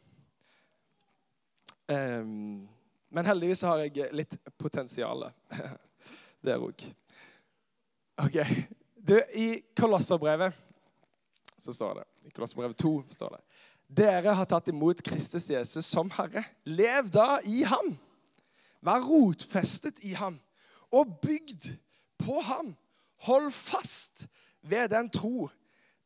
Um, 1.88 2.68
men 3.10 3.26
heldigvis 3.26 3.62
har 3.62 3.80
jeg 3.80 4.10
litt 4.12 4.36
potensial 4.58 5.30
der 6.46 6.62
òg. 6.62 6.88
OK. 8.18 8.38
Du, 9.08 9.16
I 9.34 9.62
Kolosserbrevet 9.78 10.54
så 11.58 11.74
står 11.74 12.00
det. 12.00 12.06
I 12.28 12.34
Kolosserbrevet 12.36 12.78
2 12.78 12.94
står 13.14 13.38
det. 13.38 13.44
Dere 13.88 14.34
har 14.36 14.48
tatt 14.50 14.68
imot 14.68 15.02
Kristus 15.06 15.48
Jesus 15.50 15.88
som 15.88 16.10
Herre. 16.12 16.44
Lev 16.68 17.08
da 17.14 17.38
i 17.48 17.62
ham. 17.64 17.94
Vær 18.84 19.06
rotfestet 19.06 20.04
i 20.06 20.14
ham 20.18 20.40
og 20.92 21.18
bygd 21.24 21.72
på 22.20 22.42
ham. 22.44 22.74
Hold 23.28 23.52
fast 23.52 24.28
ved 24.62 24.92
den 24.92 25.10
tro 25.10 25.48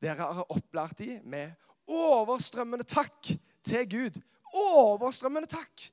dere 0.02 0.30
har 0.34 0.48
opplært 0.50 1.02
i, 1.06 1.20
med 1.24 1.52
overstrømmende 1.90 2.86
takk 2.88 3.34
til 3.66 3.90
Gud. 3.90 4.22
Overstrømmende 4.58 5.50
takk 5.50 5.84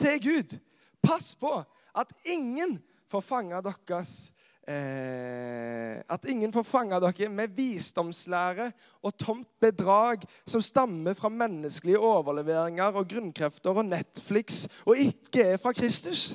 til 0.00 0.22
Gud. 0.24 0.56
Pass 1.02 1.34
på 1.36 1.52
at 1.94 2.12
ingen 2.24 2.78
får 3.12 3.24
fange 3.26 3.60
deres 3.64 4.12
eh, 4.68 5.98
at 6.02 6.28
ingen 6.30 6.52
får 6.54 6.66
fange 6.66 7.00
dere 7.02 7.28
med 7.32 7.56
visdomslære 7.56 8.70
og 9.02 9.16
tomt 9.20 9.50
bedrag 9.62 10.24
som 10.46 10.64
stammer 10.64 11.16
fra 11.18 11.32
menneskelige 11.32 12.00
overleveringer 12.00 12.96
og 12.96 13.10
grunnkrefter 13.10 13.76
og 13.76 13.90
Netflix 13.90 14.64
og 14.86 14.96
ikke 14.96 15.52
er 15.54 15.60
fra 15.60 15.74
Kristus. 15.76 16.32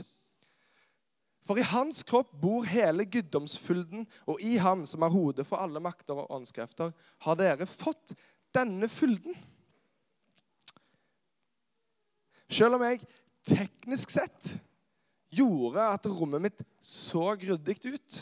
For 1.47 1.59
i 1.59 1.63
hans 1.63 2.03
kropp 2.03 2.33
bor 2.41 2.65
hele 2.67 3.05
guddomsfylden, 3.07 4.03
og 4.27 4.41
i 4.43 4.57
ham, 4.59 4.81
som 4.85 5.05
er 5.05 5.13
hodet 5.13 5.45
for 5.47 5.63
alle 5.63 5.79
makter 5.79 6.19
og 6.19 6.33
åndskrefter, 6.35 6.91
har 7.23 7.37
dere 7.39 7.65
fått 7.71 8.11
denne 8.55 8.89
fylden. 8.91 9.37
Selv 12.51 12.75
om 12.75 12.83
jeg 12.83 12.99
teknisk 13.47 14.11
sett 14.11 14.57
gjorde 15.33 15.83
at 15.93 16.07
rommet 16.09 16.43
mitt 16.47 16.63
så 16.79 17.33
ryddig 17.35 17.77
ut 17.85 18.19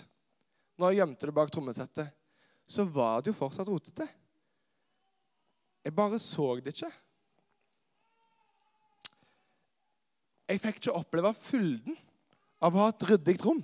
når 0.75 0.91
jeg 0.91 0.99
gjemte 0.99 1.27
det 1.29 1.35
bak 1.35 1.51
trommesettet, 1.53 2.09
så 2.67 2.83
var 2.89 3.21
det 3.21 3.31
jo 3.31 3.37
fortsatt 3.37 3.69
rotete. 3.69 4.07
Jeg 5.85 5.93
bare 5.95 6.19
så 6.19 6.47
det 6.59 6.73
ikke. 6.73 6.89
Jeg 10.49 10.61
fikk 10.61 10.81
ikke 10.81 10.97
oppleve 10.97 11.31
fylden 11.37 11.95
av 12.61 12.75
å 12.75 12.83
ha 12.83 12.89
et 12.91 13.05
ryddig 13.09 13.37
rom. 13.45 13.61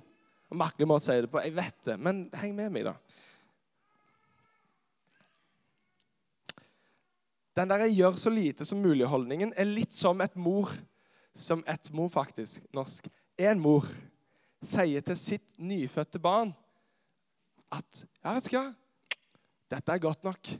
Merkelig 0.52 0.88
måte 0.88 1.06
å 1.06 1.08
si 1.08 1.24
det 1.24 1.30
på, 1.32 1.40
jeg 1.40 1.54
vet 1.56 1.78
det, 1.86 1.96
men 1.96 2.26
heng 2.36 2.54
med 2.56 2.72
meg, 2.74 2.84
da. 2.90 2.96
Den 7.56 7.68
der 7.68 7.84
'jeg 7.84 7.96
gjør 7.98 8.16
så 8.16 8.30
lite 8.30 8.64
som 8.64 8.82
mulig'-holdningen 8.82 9.52
er 9.56 9.64
litt 9.64 9.92
som 9.92 10.20
et 10.20 10.36
mor 10.36 10.70
Som 11.34 11.64
et 11.66 11.92
mor, 11.92 12.08
faktisk, 12.08 12.62
norsk 12.74 13.08
en 13.48 13.60
mor 13.62 13.86
sier 14.62 15.02
til 15.04 15.18
sitt 15.18 15.58
nyfødte 15.58 16.20
barn 16.22 16.52
at 17.72 18.02
ja, 18.22 18.34
vet 18.36 18.46
du 18.46 18.56
hva? 18.56 18.66
Dette 19.72 19.94
er 19.94 20.02
godt 20.04 20.26
nok. 20.26 20.50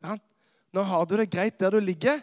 Ja, 0.00 0.16
nå 0.72 0.84
har 0.88 1.04
du 1.06 1.18
det 1.20 1.28
greit 1.32 1.58
der 1.60 1.74
du 1.76 1.80
ligger. 1.84 2.22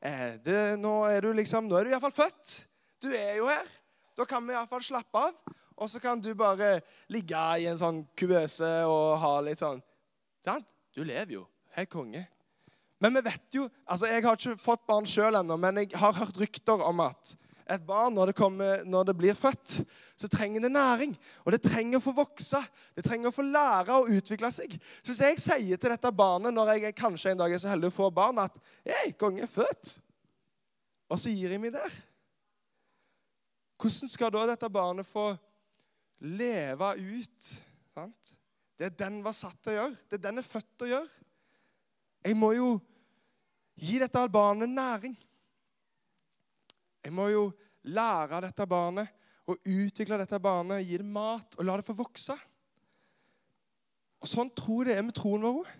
Eh, 0.00 0.38
det, 0.40 0.78
nå 0.80 1.02
er 1.10 1.26
du 1.26 1.34
liksom, 1.36 1.68
nå 1.68 1.76
er 1.76 1.84
du 1.84 1.92
iallfall 1.92 2.14
født. 2.14 2.54
Du 3.02 3.10
er 3.12 3.36
jo 3.36 3.50
her. 3.50 3.68
Da 4.16 4.24
kan 4.26 4.46
vi 4.46 4.56
iallfall 4.56 4.82
slappe 4.86 5.26
av. 5.28 5.36
Og 5.78 5.90
så 5.90 6.00
kan 6.02 6.20
du 6.22 6.32
bare 6.34 6.80
ligge 7.12 7.42
i 7.60 7.68
en 7.70 7.78
sånn 7.78 8.00
kuvøse 8.18 8.70
og 8.88 9.18
ha 9.22 9.36
litt 9.46 9.60
sånn 9.60 9.82
Sant? 10.42 10.70
Du 10.94 11.02
lever 11.04 11.34
jo. 11.36 11.44
Helt 11.76 11.90
konge. 11.92 12.24
Men 13.02 13.14
vi 13.18 13.22
vet 13.26 13.54
jo 13.54 13.66
altså 13.86 14.08
Jeg 14.10 14.24
har 14.24 14.38
ikke 14.38 14.58
fått 14.58 14.86
barn 14.88 15.06
sjøl 15.06 15.38
ennå, 15.38 15.58
men 15.60 15.82
jeg 15.82 15.92
har 15.98 16.16
hørt 16.16 16.38
rykter 16.40 16.82
om 16.82 17.02
at 17.04 17.34
et 17.68 17.84
barn, 17.84 18.14
når 18.16 18.30
det, 18.30 18.34
kommer, 18.38 18.84
når 18.88 19.10
det, 19.10 19.14
blir 19.18 19.36
født, 19.36 19.80
så 20.16 20.28
trenger 20.32 20.64
det 20.64 20.70
næring. 20.72 21.12
Og 21.44 21.52
det 21.52 21.60
trenger 21.62 21.98
å 21.98 22.02
få 22.02 22.14
vokse. 22.16 22.60
Det 22.96 23.04
trenger 23.04 23.28
å 23.28 23.34
få 23.34 23.44
lære 23.44 23.98
å 23.98 24.08
utvikle 24.08 24.50
seg. 24.54 24.78
Så 25.02 25.12
hvis 25.12 25.20
jeg 25.20 25.42
sier 25.42 25.80
til 25.80 25.92
dette 25.92 26.12
barnet 26.16 26.54
når 26.56 26.72
jeg 26.74 26.96
kanskje 26.96 27.34
en 27.34 27.42
dag 27.42 27.52
er 27.52 27.60
så 27.62 27.70
heldig 27.72 27.92
å 27.92 27.98
få 27.98 28.10
barn, 28.14 28.40
at 28.40 28.56
'Hei, 28.86 29.12
konge 29.20 29.44
er 29.44 29.52
født', 29.52 29.98
og 31.08 31.20
så 31.20 31.32
gir 31.32 31.52
jeg 31.52 31.60
meg 31.60 31.72
der 31.72 31.92
Hvordan 33.78 34.10
skal 34.10 34.32
da 34.34 34.46
dette 34.50 34.68
barnet 34.68 35.06
få 35.06 35.30
leve 36.20 36.96
ut 36.98 37.52
sant? 37.94 38.34
det 38.78 38.98
den 38.98 39.22
var 39.22 39.34
satt 39.34 39.58
til 39.62 39.72
å 39.72 39.76
gjøre? 39.76 39.96
Det 40.10 40.18
den 40.22 40.38
er 40.38 40.46
født 40.46 40.68
til 40.78 40.86
å 40.86 40.90
gjøre? 40.96 41.24
Jeg 42.26 42.36
må 42.38 42.52
jo 42.54 42.68
gi 43.78 43.98
dette 43.98 44.22
barnet 44.30 44.70
næring. 44.70 45.16
Jeg 47.08 47.14
må 47.16 47.30
jo 47.32 47.46
lære 47.88 48.42
dette 48.44 48.66
barnet 48.68 49.08
og 49.48 49.56
utvikle 49.64 50.18
dette 50.20 50.36
barnet, 50.44 50.84
gi 50.84 50.98
det 51.00 51.06
mat 51.08 51.54
og 51.56 51.64
la 51.64 51.78
det 51.80 51.86
få 51.86 51.94
vokse. 51.96 52.34
Og 54.20 54.28
Sånn 54.28 54.50
tror 54.52 54.84
jeg 54.84 54.90
det 54.90 54.98
er 55.00 55.06
med 55.06 55.16
troen 55.16 55.46
vår. 55.46 55.70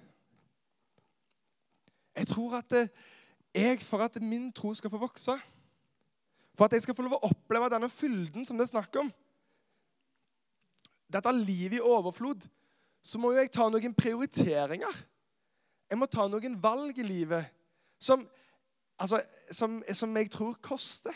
Jeg 2.16 2.30
tror 2.30 2.56
at 2.62 2.72
jeg, 2.72 3.82
for 3.84 4.06
at 4.06 4.16
min 4.24 4.48
tro 4.56 4.72
skal 4.72 4.94
få 4.94 5.02
vokse, 5.02 5.36
for 6.56 6.64
at 6.64 6.78
jeg 6.78 6.86
skal 6.86 6.96
få 6.96 7.04
lov 7.04 7.18
å 7.18 7.28
oppleve 7.28 7.68
denne 7.76 7.92
fylden 7.92 8.48
som 8.48 8.56
det 8.56 8.64
er 8.64 8.72
snakk 8.72 8.96
om, 9.02 9.12
dette 11.12 11.36
livet 11.36 11.76
i 11.76 11.84
overflod, 11.84 12.48
så 13.04 13.20
må 13.20 13.34
jo 13.34 13.42
jeg 13.42 13.52
ta 13.52 13.68
noen 13.68 13.92
prioriteringer. 13.96 15.04
Jeg 15.92 16.00
må 16.00 16.08
ta 16.08 16.24
noen 16.24 16.56
valg 16.60 16.96
i 16.96 17.04
livet 17.04 17.52
som 18.00 18.24
altså, 18.98 19.22
som, 19.50 19.82
som 19.92 20.16
jeg 20.16 20.30
tror 20.30 20.52
koster. 20.62 21.14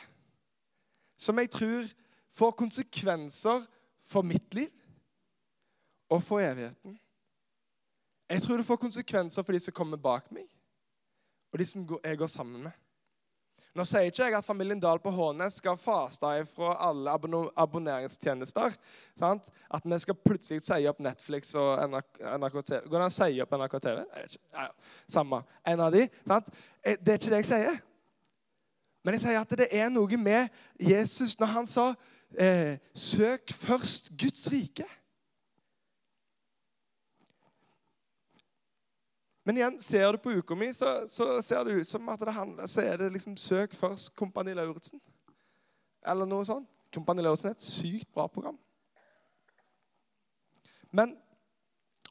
Som 1.16 1.38
jeg 1.38 1.50
tror 1.50 1.86
får 2.30 2.50
konsekvenser 2.50 3.66
for 4.02 4.22
mitt 4.22 4.54
liv 4.54 4.70
og 6.08 6.22
for 6.22 6.40
evigheten. 6.40 6.98
Jeg 8.28 8.42
tror 8.42 8.56
det 8.56 8.66
får 8.66 8.76
konsekvenser 8.76 9.42
for 9.42 9.52
de 9.52 9.60
som 9.60 9.74
kommer 9.76 9.96
bak 9.96 10.30
meg, 10.32 10.46
og 11.52 11.58
de 11.58 11.66
som 11.66 11.84
jeg 12.04 12.18
går 12.18 12.26
sammen 12.26 12.62
med. 12.62 12.81
Nå 13.72 13.84
sier 13.88 14.10
ikke 14.10 14.26
jeg 14.26 14.36
at 14.36 14.44
familien 14.44 14.80
Dahl 14.80 14.98
på 15.00 15.10
Hånes 15.14 15.56
skal 15.62 15.78
faste 15.80 16.28
fra 16.50 16.74
alle 16.90 17.14
abonneringstjenester. 17.56 18.74
Sant? 19.16 19.48
At 19.72 19.86
vi 19.88 19.98
skal 20.02 20.18
plutselig 20.20 20.60
si 20.66 20.88
opp 20.90 21.00
Netflix 21.00 21.54
og 21.56 21.80
NRK 21.80 22.58
TV. 22.60 22.82
Går 22.84 22.98
det 22.98 23.00
an 23.00 23.06
å 23.06 23.14
si 23.16 23.40
opp 23.40 23.56
NRK 23.56 23.78
TV? 23.86 24.02
Ja. 24.52 24.66
Samme. 25.08 25.40
En 25.64 25.84
av 25.86 25.96
de. 25.96 26.04
Sant? 26.28 26.52
Eh, 26.84 26.98
det 27.00 27.14
er 27.14 27.22
ikke 27.22 27.32
det 27.32 27.40
jeg 27.40 27.50
sier. 27.54 27.80
Men 29.02 29.16
jeg 29.16 29.24
sier 29.24 29.40
at 29.40 29.56
det 29.58 29.70
er 29.72 29.88
noe 29.90 30.20
med 30.20 30.52
Jesus 30.78 31.38
når 31.40 31.54
han 31.56 31.66
sa 31.66 31.86
eh, 32.36 32.76
'søk 32.92 33.56
først 33.56 34.12
Guds 34.20 34.50
rike'. 34.52 34.88
Men 39.44 39.58
igjen, 39.58 39.78
ser 39.82 40.14
du 40.14 40.20
på 40.22 40.32
uka 40.38 40.54
mi, 40.54 40.68
så, 40.74 41.02
så, 41.10 41.40
ser 41.42 41.64
det 41.66 41.80
ut 41.80 41.88
som 41.88 42.08
at 42.12 42.20
det 42.22 42.34
handler, 42.34 42.68
så 42.70 42.84
er 42.84 43.00
det 43.00 43.10
liksom 43.16 43.34
Søk 43.36 43.74
først 43.74 44.12
Kompani 44.14 44.54
Lauritzen. 44.54 45.00
Eller 46.06 46.28
noe 46.28 46.46
sånt. 46.46 46.68
Kompani 46.94 47.24
Lauritzen 47.24 47.50
er 47.50 47.56
et 47.56 47.66
sykt 47.66 48.10
bra 48.14 48.28
program. 48.30 48.58
Men 50.92 51.16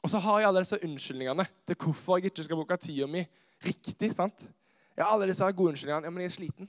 Og 0.02 0.10
så 0.10 0.18
har 0.18 0.40
jeg 0.40 0.48
alle 0.48 0.60
disse 0.64 0.78
unnskyldningene 0.82 1.44
til 1.66 1.76
hvorfor 1.78 2.18
jeg 2.18 2.32
ikke 2.32 2.42
skal 2.42 2.58
bruke 2.58 2.76
tida 2.76 3.06
mi 3.06 3.20
riktig. 3.62 4.08
sant? 4.14 4.48
Jeg 4.96 5.04
har 5.04 5.12
alle 5.14 5.28
disse 5.30 5.52
gode 5.52 5.70
unnskyldningene. 5.70 6.04
Ja, 6.06 6.10
men 6.10 6.20
jeg 6.20 6.26
er 6.26 6.34
sliten. 6.34 6.68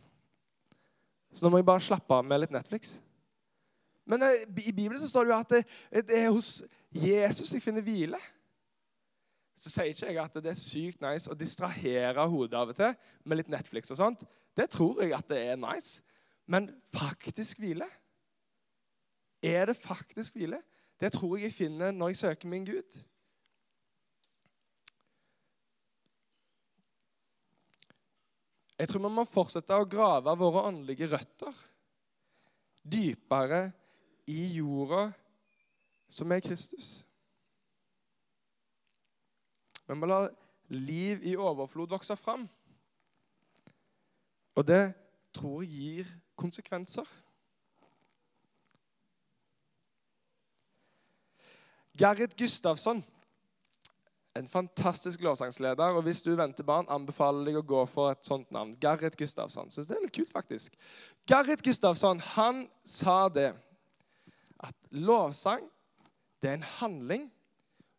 Så 1.33 1.41
nå 1.41 1.49
må 1.49 1.57
jeg 1.57 1.65
bare 1.65 1.81
slappe 1.81 2.13
av 2.13 2.21
med 2.25 2.43
litt 2.43 2.53
Netflix. 2.53 2.99
Men 4.05 4.21
eh, 4.21 4.45
i 4.45 4.71
Bibelen 4.71 4.99
så 5.01 5.09
står 5.09 5.25
det 5.25 5.33
jo 5.33 5.39
at 5.39 5.49
det, 5.49 5.63
det 6.11 6.19
er 6.19 6.29
hos 6.29 6.51
Jesus 6.93 7.53
jeg 7.55 7.63
finner 7.65 7.81
hvile 7.81 8.19
så 9.55 9.69
sier 9.69 9.91
ikke 9.93 10.09
jeg 10.09 10.21
at 10.23 10.37
det 10.41 10.51
er 10.51 10.59
sykt 10.59 11.03
nice 11.03 11.29
å 11.29 11.37
distrahere 11.37 12.25
hodet 12.29 12.57
av 12.57 12.71
og 12.73 12.77
til 12.77 12.95
med 13.23 13.39
litt 13.39 13.51
Netflix 13.53 13.93
og 13.93 13.99
sånt. 13.99 14.23
Det 14.57 14.69
tror 14.73 15.01
jeg 15.03 15.13
at 15.15 15.29
det 15.29 15.39
er 15.51 15.59
nice. 15.61 16.01
Men 16.49 16.71
faktisk 16.93 17.61
hvile? 17.61 17.87
Er 19.43 19.67
det 19.69 19.77
faktisk 19.77 20.37
hvile? 20.37 20.59
Det 20.99 21.11
tror 21.13 21.37
jeg 21.37 21.49
jeg 21.49 21.57
finner 21.57 21.93
når 21.93 22.13
jeg 22.13 22.21
søker 22.23 22.49
min 22.49 22.65
Gud. 22.65 22.99
Jeg 28.79 28.89
tror 28.89 29.03
vi 29.05 29.13
må 29.15 29.23
fortsette 29.29 29.77
å 29.77 29.87
grave 29.87 30.33
våre 30.39 30.65
åndelige 30.67 31.07
røtter 31.11 31.61
dypere 32.83 33.69
i 34.27 34.57
jorda 34.57 35.05
som 36.11 36.31
er 36.35 36.43
Kristus. 36.43 37.03
Vi 39.87 39.95
må 39.95 40.07
la 40.07 40.27
liv 40.73 41.23
i 41.27 41.35
overflod 41.35 41.91
vokse 41.91 42.15
fram. 42.15 42.47
Og 44.55 44.67
det 44.67 44.93
tror 45.33 45.61
jeg 45.63 45.71
gir 45.71 46.11
konsekvenser. 46.37 47.07
Gerrit 51.97 52.37
Gustavsson, 52.37 53.03
en 54.35 54.47
fantastisk 54.47 55.21
lovsangsleder. 55.21 55.83
og 55.83 56.01
Hvis 56.01 56.21
du 56.21 56.35
venter 56.35 56.63
barn, 56.63 56.89
anbefaler 56.89 57.51
jeg 57.51 57.61
å 57.61 57.67
gå 57.69 57.83
for 57.85 58.11
et 58.11 58.25
sånt 58.25 58.49
navn. 58.51 58.73
Gerrit 58.81 59.17
Gustavsson. 59.17 59.69
Syns 59.69 59.87
det 59.87 59.97
er 59.97 60.05
litt 60.05 60.15
kult, 60.15 60.31
faktisk. 60.33 60.73
Gerrit 61.29 61.61
Gustavsson 61.61 62.21
han 62.33 62.65
sa 62.85 63.27
det 63.29 63.51
at 64.63 64.75
lovsang 64.89 65.67
det 66.41 66.49
er 66.49 66.57
en 66.57 66.71
handling 66.79 67.27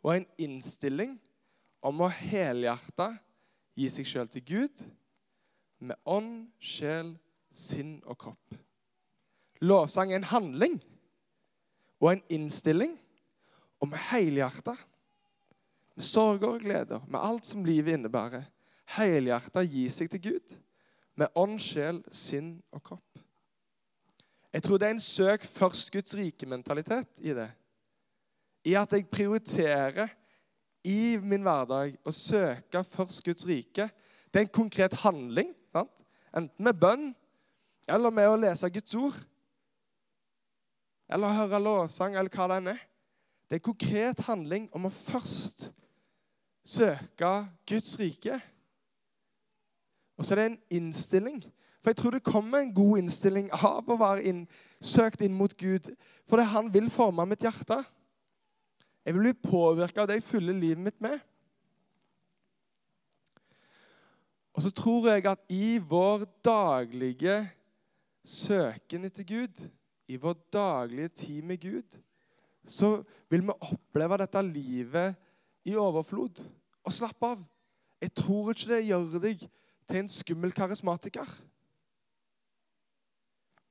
og 0.03 0.17
en 0.17 0.27
innstilling 0.39 1.15
om 1.85 2.01
å 2.01 2.09
helhjerta 2.09 3.11
gi 3.77 3.91
seg 3.93 4.09
sjøl 4.09 4.31
til 4.33 4.45
Gud 4.49 4.85
med 5.85 5.99
ånd, 6.09 6.47
sjel, 6.63 7.13
sinn 7.55 7.99
og 8.09 8.19
kropp. 8.25 8.57
Lovsang 9.65 10.13
er 10.13 10.23
en 10.23 10.31
handling 10.33 10.79
og 12.01 12.15
en 12.15 12.25
innstilling 12.33 12.97
og 13.83 13.91
med 13.93 14.01
helhjerta, 14.11 14.75
med 15.95 16.07
sorger 16.09 16.57
og 16.57 16.65
gleder, 16.65 17.05
med 17.07 17.21
alt 17.21 17.47
som 17.47 17.67
livet 17.67 17.99
innebærer, 17.99 18.47
helhjerta 18.97 19.63
gi 19.65 19.85
seg 19.93 20.11
til 20.13 20.25
Gud 20.31 20.57
med 21.21 21.31
ånd, 21.39 21.61
sjel, 21.63 22.01
sinn 22.11 22.57
og 22.75 22.83
kropp. 22.89 23.21
Jeg 24.55 24.65
tror 24.65 24.79
det 24.79 24.89
er 24.89 24.95
en 24.97 25.03
søk 25.03 25.45
først 25.47 25.93
Guds 25.95 26.15
rike-mentalitet 26.19 27.23
i 27.27 27.35
det. 27.35 27.49
I 28.65 28.77
at 28.79 28.93
jeg 28.95 29.09
prioriterer 29.11 30.13
i 30.85 31.17
min 31.23 31.45
hverdag 31.45 31.97
å 32.05 32.13
søke 32.13 32.85
først 32.85 33.25
Guds 33.25 33.47
rike. 33.49 33.89
Det 34.31 34.41
er 34.41 34.47
en 34.47 34.57
konkret 34.57 34.97
handling. 35.05 35.55
Sant? 35.73 35.93
Enten 36.35 36.65
med 36.65 36.81
bønn 36.81 37.13
eller 37.89 38.13
med 38.13 38.29
å 38.29 38.41
lese 38.41 38.71
Guds 38.73 38.97
ord. 38.99 39.17
Eller 41.09 41.37
høre 41.37 41.61
låsang, 41.61 42.17
eller 42.17 42.33
hva 42.33 42.49
det 42.49 42.61
enn 42.61 42.73
er. 42.75 42.83
Det 43.45 43.57
er 43.57 43.61
en 43.61 43.69
konkret 43.69 44.23
handling 44.27 44.69
om 44.75 44.89
å 44.89 44.93
først 44.93 45.69
søke 46.65 47.33
Guds 47.69 47.99
rike. 48.01 48.39
Og 50.17 50.25
så 50.25 50.35
er 50.35 50.41
det 50.41 50.47
en 50.49 50.63
innstilling. 50.81 51.43
For 51.83 51.93
jeg 51.93 52.01
tror 52.01 52.15
det 52.17 52.25
kommer 52.25 52.63
en 52.65 52.73
god 52.75 53.03
innstilling 53.03 53.51
av 53.53 53.91
å 53.91 53.99
være 54.01 54.25
inn, 54.25 54.45
søkt 54.81 55.21
inn 55.25 55.37
mot 55.37 55.53
Gud. 55.61 55.91
For 56.25 56.41
det 56.41 56.47
er 56.47 56.55
han 56.55 56.71
vil 56.73 56.89
forme 56.93 57.27
mitt 57.29 57.45
hjerte. 57.45 57.83
Jeg 59.05 59.15
vil 59.15 59.27
bli 59.27 59.35
påvirka 59.37 60.03
av 60.03 60.09
det 60.09 60.19
jeg 60.19 60.27
fyller 60.27 60.57
livet 60.57 60.81
mitt 60.81 61.01
med. 61.05 61.19
Og 64.55 64.63
så 64.63 64.71
tror 64.71 65.09
jeg 65.11 65.27
at 65.27 65.43
i 65.51 65.79
vår 65.83 66.25
daglige 66.47 67.41
søken 68.25 69.05
etter 69.05 69.27
Gud, 69.29 69.65
i 70.09 70.17
vår 70.21 70.37
daglige 70.53 71.09
tid 71.09 71.43
med 71.43 71.61
Gud, 71.61 71.99
så 72.65 73.03
vil 73.29 73.43
vi 73.45 73.57
oppleve 73.61 74.19
dette 74.23 74.43
livet 74.47 75.19
i 75.69 75.75
overflod. 75.77 76.41
Og 76.85 76.93
slapp 76.93 77.27
av. 77.27 77.43
Jeg 78.01 78.15
tror 78.15 78.53
ikke 78.53 78.71
det 78.71 78.87
gjør 78.87 79.19
deg 79.21 79.45
til 79.89 80.01
en 80.01 80.09
skummel 80.09 80.53
karismatiker. 80.53 81.29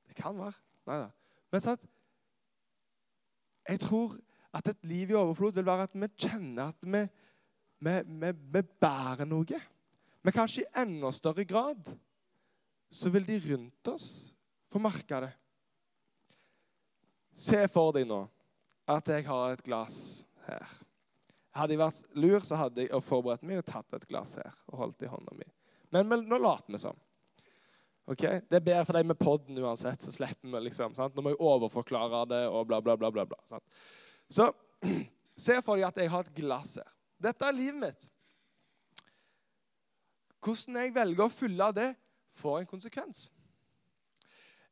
Det 0.06 0.14
kan 0.18 0.36
være. 0.38 0.54
Nei 0.86 1.00
da. 1.06 1.10
Men 1.50 1.64
sant? 1.64 1.90
jeg 3.68 3.80
tror 3.80 4.16
at 4.54 4.70
et 4.70 4.86
liv 4.86 5.10
i 5.10 5.18
overflod 5.18 5.56
vil 5.56 5.66
være 5.66 5.88
at 5.88 5.96
vi 5.98 6.08
kjenner 6.26 6.70
at 6.70 6.86
vi, 6.86 7.02
vi, 7.82 7.94
vi, 8.06 8.32
vi 8.54 8.62
bærer 8.80 9.26
noe. 9.28 9.60
Men 10.24 10.34
kanskje 10.34 10.62
i 10.62 10.72
enda 10.84 11.10
større 11.12 11.44
grad 11.48 11.90
så 12.94 13.10
vil 13.10 13.26
de 13.26 13.40
rundt 13.48 13.90
oss 13.90 14.08
få 14.70 14.80
merke 14.82 15.24
det. 15.24 15.32
Se 17.34 17.64
for 17.72 17.94
deg 17.96 18.06
nå 18.06 18.22
at 18.90 19.08
jeg 19.10 19.26
har 19.26 19.54
et 19.54 19.64
glass 19.66 19.98
her. 20.46 20.76
Hadde 21.54 21.74
jeg 21.74 21.80
vært 21.80 22.14
lur, 22.18 22.38
så 22.46 22.58
hadde 22.58 22.86
jeg 22.86 23.02
forberedt 23.02 23.44
meg 23.46 23.62
og 23.62 23.66
tatt 23.66 23.96
et 23.96 24.06
glass 24.10 24.36
her 24.38 24.54
og 24.70 24.78
holdt 24.84 25.04
i 25.06 25.10
hånda 25.10 25.34
mi. 25.38 25.46
Men, 25.94 26.06
men 26.10 26.24
nå 26.30 26.38
later 26.42 26.74
vi 26.74 26.82
sånn. 26.82 27.02
Okay? 28.10 28.42
Det 28.50 28.58
er 28.58 28.64
bedre 28.66 28.86
for 28.86 28.98
deg 28.98 29.08
med 29.08 29.18
poden 29.18 29.58
uansett. 29.62 30.02
så 30.02 30.12
slipper 30.12 30.50
vi 30.50 30.64
liksom, 30.66 30.94
sant? 30.96 31.14
Nå 31.14 31.24
må 31.24 31.32
jeg 31.32 31.42
overforklare 31.42 32.24
det 32.30 32.42
og 32.50 32.66
bla, 32.70 32.80
bla, 32.84 32.96
bla. 33.00 33.10
bla, 33.14 33.26
bla 33.30 33.38
sant? 33.48 33.64
Så 34.30 34.50
se 35.46 35.60
for 35.64 35.78
deg 35.78 35.88
at 35.88 36.00
jeg 36.02 36.12
har 36.12 36.26
et 36.26 36.36
glass 36.36 36.76
her. 36.80 36.90
Dette 37.24 37.46
er 37.46 37.56
livet 37.56 37.80
mitt. 37.80 38.08
Hvordan 40.44 40.82
jeg 40.82 40.94
velger 40.94 41.24
å 41.24 41.32
fylle 41.32 41.70
det, 41.76 41.90
får 42.34 42.60
en 42.60 42.68
konsekvens. 42.68 43.28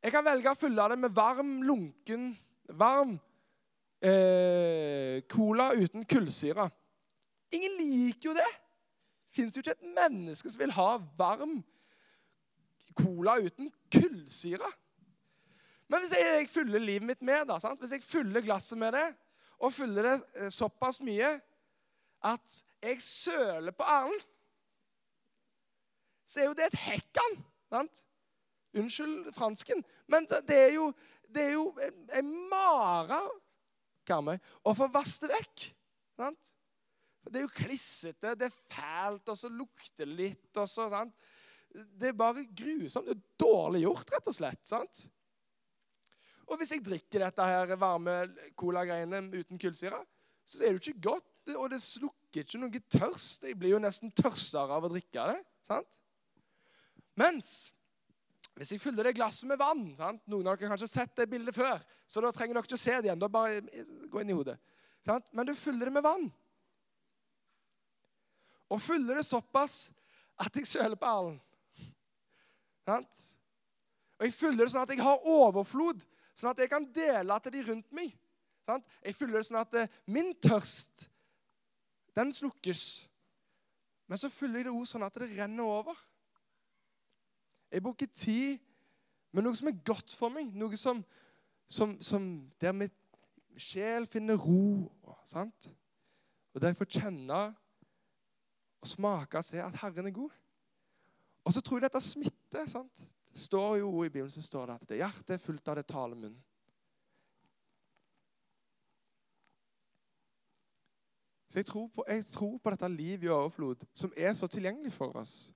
Jeg 0.03 0.11
kan 0.11 0.25
velge 0.25 0.51
å 0.51 0.59
fylle 0.59 0.85
det 0.91 0.97
med 0.99 1.13
varm, 1.15 1.53
lunken, 1.63 2.33
varm 2.75 3.15
eh, 4.03 5.23
cola 5.31 5.71
uten 5.79 6.03
kullsyre. 6.05 6.67
Ingen 7.55 7.77
liker 7.79 8.29
jo 8.29 8.35
det. 8.37 8.49
Det 9.33 9.39
fins 9.39 9.55
jo 9.55 9.63
ikke 9.63 9.73
et 9.73 9.93
menneske 9.95 10.51
som 10.51 10.61
vil 10.61 10.75
ha 10.75 10.89
varm 11.17 11.61
cola 12.93 13.39
uten 13.41 13.71
kullsyre. 13.93 14.69
Men 15.89 16.03
hvis 16.03 16.13
jeg, 16.13 16.27
jeg 16.37 16.49
fyller 16.51 16.83
livet 16.83 17.07
mitt 17.07 17.23
med 17.25 17.49
sant? 17.61 17.79
hvis 17.81 17.95
jeg 17.95 18.05
fyller 18.05 18.45
glasset 18.45 18.77
med 18.77 18.93
det, 18.93 19.07
og 19.63 19.73
fyller 19.73 20.07
det 20.07 20.15
eh, 20.35 20.51
såpass 20.53 20.99
mye 21.03 21.33
at 22.23 22.57
jeg 22.83 23.01
søler 23.03 23.75
på 23.75 23.83
Erlend, 23.87 24.23
så 26.27 26.41
er 26.41 26.49
jo 26.49 26.55
det 26.57 26.69
et 26.69 26.79
hekkan. 26.85 27.35
Sant? 27.71 28.03
Unnskyld 28.79 29.29
fransken, 29.35 29.83
men 30.09 30.25
det 30.47 30.57
er 30.57 30.71
jo, 30.77 30.87
det 31.29 31.43
er 31.49 31.55
jo 31.55 31.67
en 32.17 32.31
mare 32.49 33.19
Karmøy, 34.07 34.35
å 34.67 34.73
få 34.75 34.89
vasket 34.91 35.31
vekk. 35.31 35.65
Sant? 36.19 36.49
Det 37.23 37.39
er 37.39 37.45
jo 37.45 37.53
klissete, 37.55 38.33
det 38.35 38.49
er 38.49 38.57
fælt, 38.73 39.29
og 39.31 39.37
så 39.39 39.51
lukter 39.51 40.03
det 40.03 40.17
litt. 40.17 40.49
og 40.59 40.67
sant? 40.67 41.13
Det 41.71 42.09
er 42.09 42.17
bare 42.17 42.43
grusomt. 42.51 43.07
Det 43.07 43.15
er 43.15 43.45
dårlig 43.45 43.85
gjort, 43.85 44.11
rett 44.11 44.27
og 44.27 44.35
slett. 44.35 44.65
sant? 44.67 45.05
Og 46.49 46.59
hvis 46.59 46.73
jeg 46.75 46.83
drikker 46.83 47.23
dette 47.23 47.45
her 47.47 47.75
varme 47.79 48.15
colagreiene 48.59 49.21
uten 49.31 49.59
kullsyre, 49.61 50.01
så 50.43 50.59
er 50.59 50.73
det 50.73 50.79
jo 50.79 50.91
ikke 50.91 51.09
godt, 51.09 51.53
og 51.55 51.69
det 51.71 51.79
slukker 51.83 52.43
ikke 52.43 52.59
noe 52.59 52.81
tørst. 52.91 53.47
Jeg 53.47 53.57
blir 53.59 53.75
jo 53.75 53.83
nesten 53.83 54.11
tørstere 54.15 54.75
av 54.75 54.83
å 54.83 54.91
drikke 54.91 55.29
det. 55.31 55.39
sant? 55.67 55.99
Mens 57.19 57.71
Hvis 58.53 58.69
jeg 58.69 58.81
fyller 58.83 59.07
det 59.07 59.15
glasset 59.17 59.47
med 59.49 59.57
vann 59.57 59.95
sant? 59.97 60.19
Noen 60.29 60.45
av 60.45 60.53
dere 60.53 60.67
har 60.67 60.75
kanskje 60.75 60.91
sett 60.91 61.15
det 61.17 61.25
bildet 61.25 61.55
før, 61.55 61.79
så 62.05 62.21
da 62.21 62.29
trenger 62.29 62.53
dere 62.53 62.67
ikke 62.67 62.77
å 62.77 62.81
se 62.83 62.99
det 62.99 63.07
igjen. 63.07 63.21
Da 63.23 63.29
bare 63.31 63.63
gå 64.13 64.21
inn 64.21 64.29
i 64.29 64.35
hodet. 64.37 64.59
Sant? 65.01 65.25
Men 65.33 65.47
du 65.47 65.55
fyller 65.57 65.89
det 65.89 65.95
med 65.95 66.05
vann. 66.05 66.27
Og 68.69 68.81
fyller 68.81 69.17
det 69.17 69.25
såpass 69.25 69.87
at 70.37 70.53
jeg 70.57 70.69
søler 70.69 70.99
på 71.01 71.09
alen. 71.09 71.39
Sant? 72.85 73.23
Og 74.19 74.27
jeg 74.27 74.35
fyller 74.37 74.63
det 74.63 74.71
sånn 74.73 74.85
at 74.85 74.93
jeg 74.93 75.01
har 75.03 75.25
overflod, 75.33 76.05
sånn 76.33 76.51
at 76.53 76.61
jeg 76.63 76.71
kan 76.71 76.85
dele 76.95 77.39
til 77.43 77.55
de 77.55 77.63
rundt 77.69 77.95
meg. 77.95 78.13
Sant? 78.65 78.85
Jeg 79.03 79.15
fyller 79.17 79.39
det 79.39 79.47
sånn 79.49 79.59
at 79.59 79.75
eh, 79.79 79.95
min 80.13 80.31
tørst, 80.41 81.07
den 82.15 82.31
slukkes. 82.33 82.83
Men 84.07 84.19
så 84.21 84.29
fyller 84.31 84.61
jeg 84.61 84.69
det 84.69 84.75
òg 84.75 84.85
sånn 84.87 85.05
at 85.05 85.15
det 85.19 85.31
renner 85.33 85.67
over. 85.67 85.97
Jeg 87.73 87.83
bruker 87.83 88.09
tid 88.13 88.61
med 89.33 89.45
noe 89.45 89.57
som 89.57 89.71
er 89.71 89.79
godt 89.85 90.13
for 90.15 90.33
meg, 90.33 90.51
noe 90.55 90.77
som, 90.77 91.01
som, 91.65 91.95
som 92.05 92.27
der 92.61 92.75
mitt 92.77 92.97
sjel 93.57 94.05
finner 94.09 94.37
ro. 94.37 94.91
Sant? 95.25 95.71
Og 96.53 96.61
der 96.61 96.73
jeg 96.73 96.79
får 96.79 96.91
kjenne 96.99 97.41
og 98.83 98.89
smake 98.89 99.39
og 99.39 99.47
se 99.47 99.61
at 99.63 99.79
Herren 99.81 100.09
er 100.09 100.15
god. 100.15 100.33
Og 101.43 101.55
så 101.55 101.61
tror 101.61 101.79
jeg 101.79 101.87
dette 101.87 102.01
smitter. 102.05 102.65
sant? 102.69 103.03
Står 103.33 103.77
jo 103.81 104.03
I 104.03 104.09
Bibelen 104.09 104.31
så 104.31 104.41
står 104.41 104.67
det 104.69 104.75
at 104.75 104.89
det 104.89 104.99
hjertet 105.01 105.35
er 105.35 105.41
fullt 105.41 105.67
av 105.67 105.79
det 105.79 105.87
taler 105.89 106.19
munn. 106.19 106.35
Så 111.49 111.59
jeg 111.59 111.65
tror, 111.65 111.87
på, 111.93 112.03
jeg 112.07 112.25
tror 112.25 112.57
på 112.57 112.71
dette 112.73 112.87
livet 112.89 113.27
i 113.27 113.29
overflod, 113.29 113.83
som 113.93 114.13
er 114.17 114.33
så 114.33 114.47
tilgjengelig 114.49 114.93
for 114.93 115.13
oss. 115.17 115.53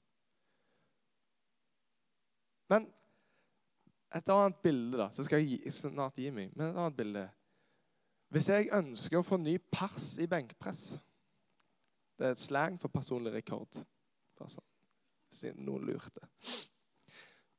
Men 2.69 2.85
et 4.13 4.29
annet 4.29 4.59
bilde, 4.61 4.97
da, 4.97 5.07
så 5.09 5.25
skal 5.25 5.41
jeg 5.41 5.73
snart 5.73 6.19
gi 6.21 6.29
meg. 6.29 6.51
Men 6.53 6.69
et 6.69 6.77
annet 6.77 6.97
bilde. 6.99 7.25
Hvis 8.29 8.49
jeg 8.51 8.69
ønsker 8.77 9.17
å 9.17 9.25
få 9.25 9.39
ny 9.41 9.55
pers 9.71 10.17
i 10.19 10.27
benkpress 10.27 10.97
Det 12.17 12.25
er 12.27 12.33
et 12.33 12.41
slang 12.41 12.77
for 12.81 12.91
personlig 12.91 13.31
rekord. 13.33 13.77
Sånn, 14.37 14.65
siden 15.33 15.65
noen 15.65 15.85
lurte. 15.85 16.29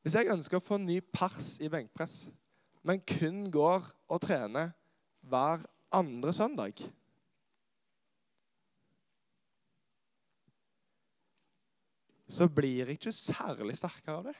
Hvis 0.09 0.15
jeg 0.17 0.33
ønsker 0.33 0.57
å 0.57 0.65
få 0.65 0.79
ny 0.81 0.95
pers 1.13 1.59
i 1.61 1.69
benkpress, 1.69 2.31
men 2.89 3.03
kun 3.05 3.51
går 3.53 3.83
og 4.09 4.21
trener 4.25 4.71
hver 5.29 5.67
andre 5.93 6.33
søndag 6.33 6.81
Så 12.25 12.49
blir 12.49 12.87
jeg 12.87 12.97
ikke 12.97 13.13
særlig 13.13 13.77
sterkere 13.77 14.15
av 14.15 14.31
det. 14.31 14.35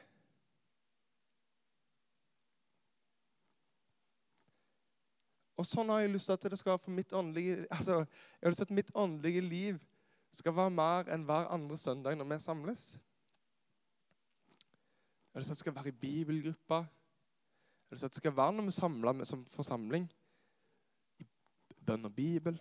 Og 5.61 5.69
sånn 5.69 5.93
har 5.93 6.01
jeg 6.01 6.15
lyst 6.15 6.31
til 6.31 6.39
at 6.39 6.47
det 6.49 6.61
skal 6.63 6.79
være 6.79 6.85
for 6.87 6.97
mitt 6.97 7.13
åndelige 7.13 7.67
altså, 7.69 7.99
Jeg 8.07 8.47
har 8.47 8.57
lyst 8.57 8.65
til 8.65 8.71
at 8.71 8.79
mitt 8.81 8.95
åndelige 8.95 9.45
liv 9.45 9.85
skal 10.33 10.57
være 10.63 10.73
mer 10.81 11.13
enn 11.13 11.29
hver 11.29 11.53
andre 11.53 11.77
søndag 11.77 12.17
når 12.17 12.33
vi 12.33 12.41
samles. 12.47 12.87
Jeg 15.39 15.45
det 15.45 15.47
sånn 15.47 15.55
at 15.55 15.59
det 15.59 15.63
skal 15.63 15.75
være 15.77 15.91
i 15.93 16.01
bibelgruppa. 16.03 16.77
Er 16.83 17.93
det 17.95 17.99
sånn 18.01 18.09
at 18.11 18.15
det 18.17 18.19
skal 18.19 18.33
være 18.35 18.53
når 18.57 18.65
vi 18.67 18.73
samler 18.75 19.19
som 19.29 19.43
forsamling. 19.47 20.07
I 21.23 21.27
bønn 21.87 22.09
og 22.09 22.15
bibel. 22.17 22.57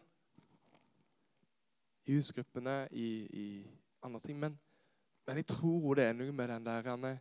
I 2.05 2.19
husgruppene, 2.19 2.75
i, 2.91 3.07
i 3.33 3.45
andre 4.05 4.19
ting. 4.21 4.37
Men, 4.37 4.59
men 5.25 5.39
jeg 5.41 5.47
tror 5.49 5.97
det 5.97 6.05
er 6.05 6.13
noe 6.19 6.35
med 6.37 6.53
den 6.53 6.67
der 6.67 7.17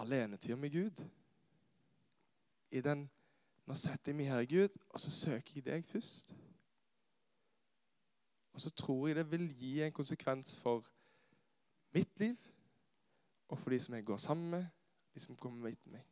alenetida 0.00 0.56
med 0.56 0.72
Gud. 0.72 1.02
I 2.72 2.80
den 2.80 3.02
nå 3.68 3.76
setter 3.76 4.12
jeg 4.14 4.16
meg 4.16 4.30
her, 4.32 4.46
Gud, 4.48 4.78
og 4.88 5.02
så 5.02 5.12
søker 5.12 5.58
jeg 5.58 5.66
deg 5.66 5.84
først. 5.84 6.32
Og 8.56 8.64
så 8.64 8.72
tror 8.72 9.10
jeg 9.10 9.18
det 9.20 9.26
vil 9.30 9.44
gi 9.52 9.74
en 9.84 9.92
konsekvens 9.92 10.56
for 10.56 10.88
mitt 11.92 12.24
liv 12.24 12.40
og 13.52 13.58
for 13.58 13.76
de 13.76 13.80
som 13.84 13.98
jeg 13.98 14.08
går 14.08 14.16
sammen 14.16 14.50
med, 14.50 14.64
de 15.14 15.22
som 15.22 15.36
kommer 15.38 15.70
etter 15.70 15.94
meg. 15.94 16.04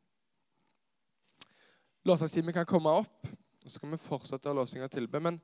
Lovsangstimen 2.06 2.54
kan 2.54 2.66
komme 2.66 2.90
opp, 3.02 3.28
og 3.62 3.68
så 3.68 3.76
skal 3.76 3.92
vi 3.92 4.00
fortsette 4.02 4.54
låsing 4.54 4.82
og 4.82 4.90
tilbe. 4.90 5.20
Men 5.22 5.38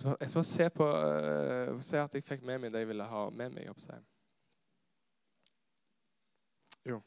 jeg 0.00 0.30
skal 0.32 0.44
se, 0.48 0.68
på, 0.72 0.86
uh, 0.86 1.80
se 1.84 2.00
at 2.00 2.14
jeg 2.16 2.24
fikk 2.24 2.46
med 2.48 2.62
meg 2.62 2.72
det 2.72 2.82
jeg 2.82 2.88
ville 2.88 3.06
ha 3.06 3.26
med 3.30 3.52
meg. 3.54 3.68
Oppsett. 3.70 4.06
Jo. 6.88 7.02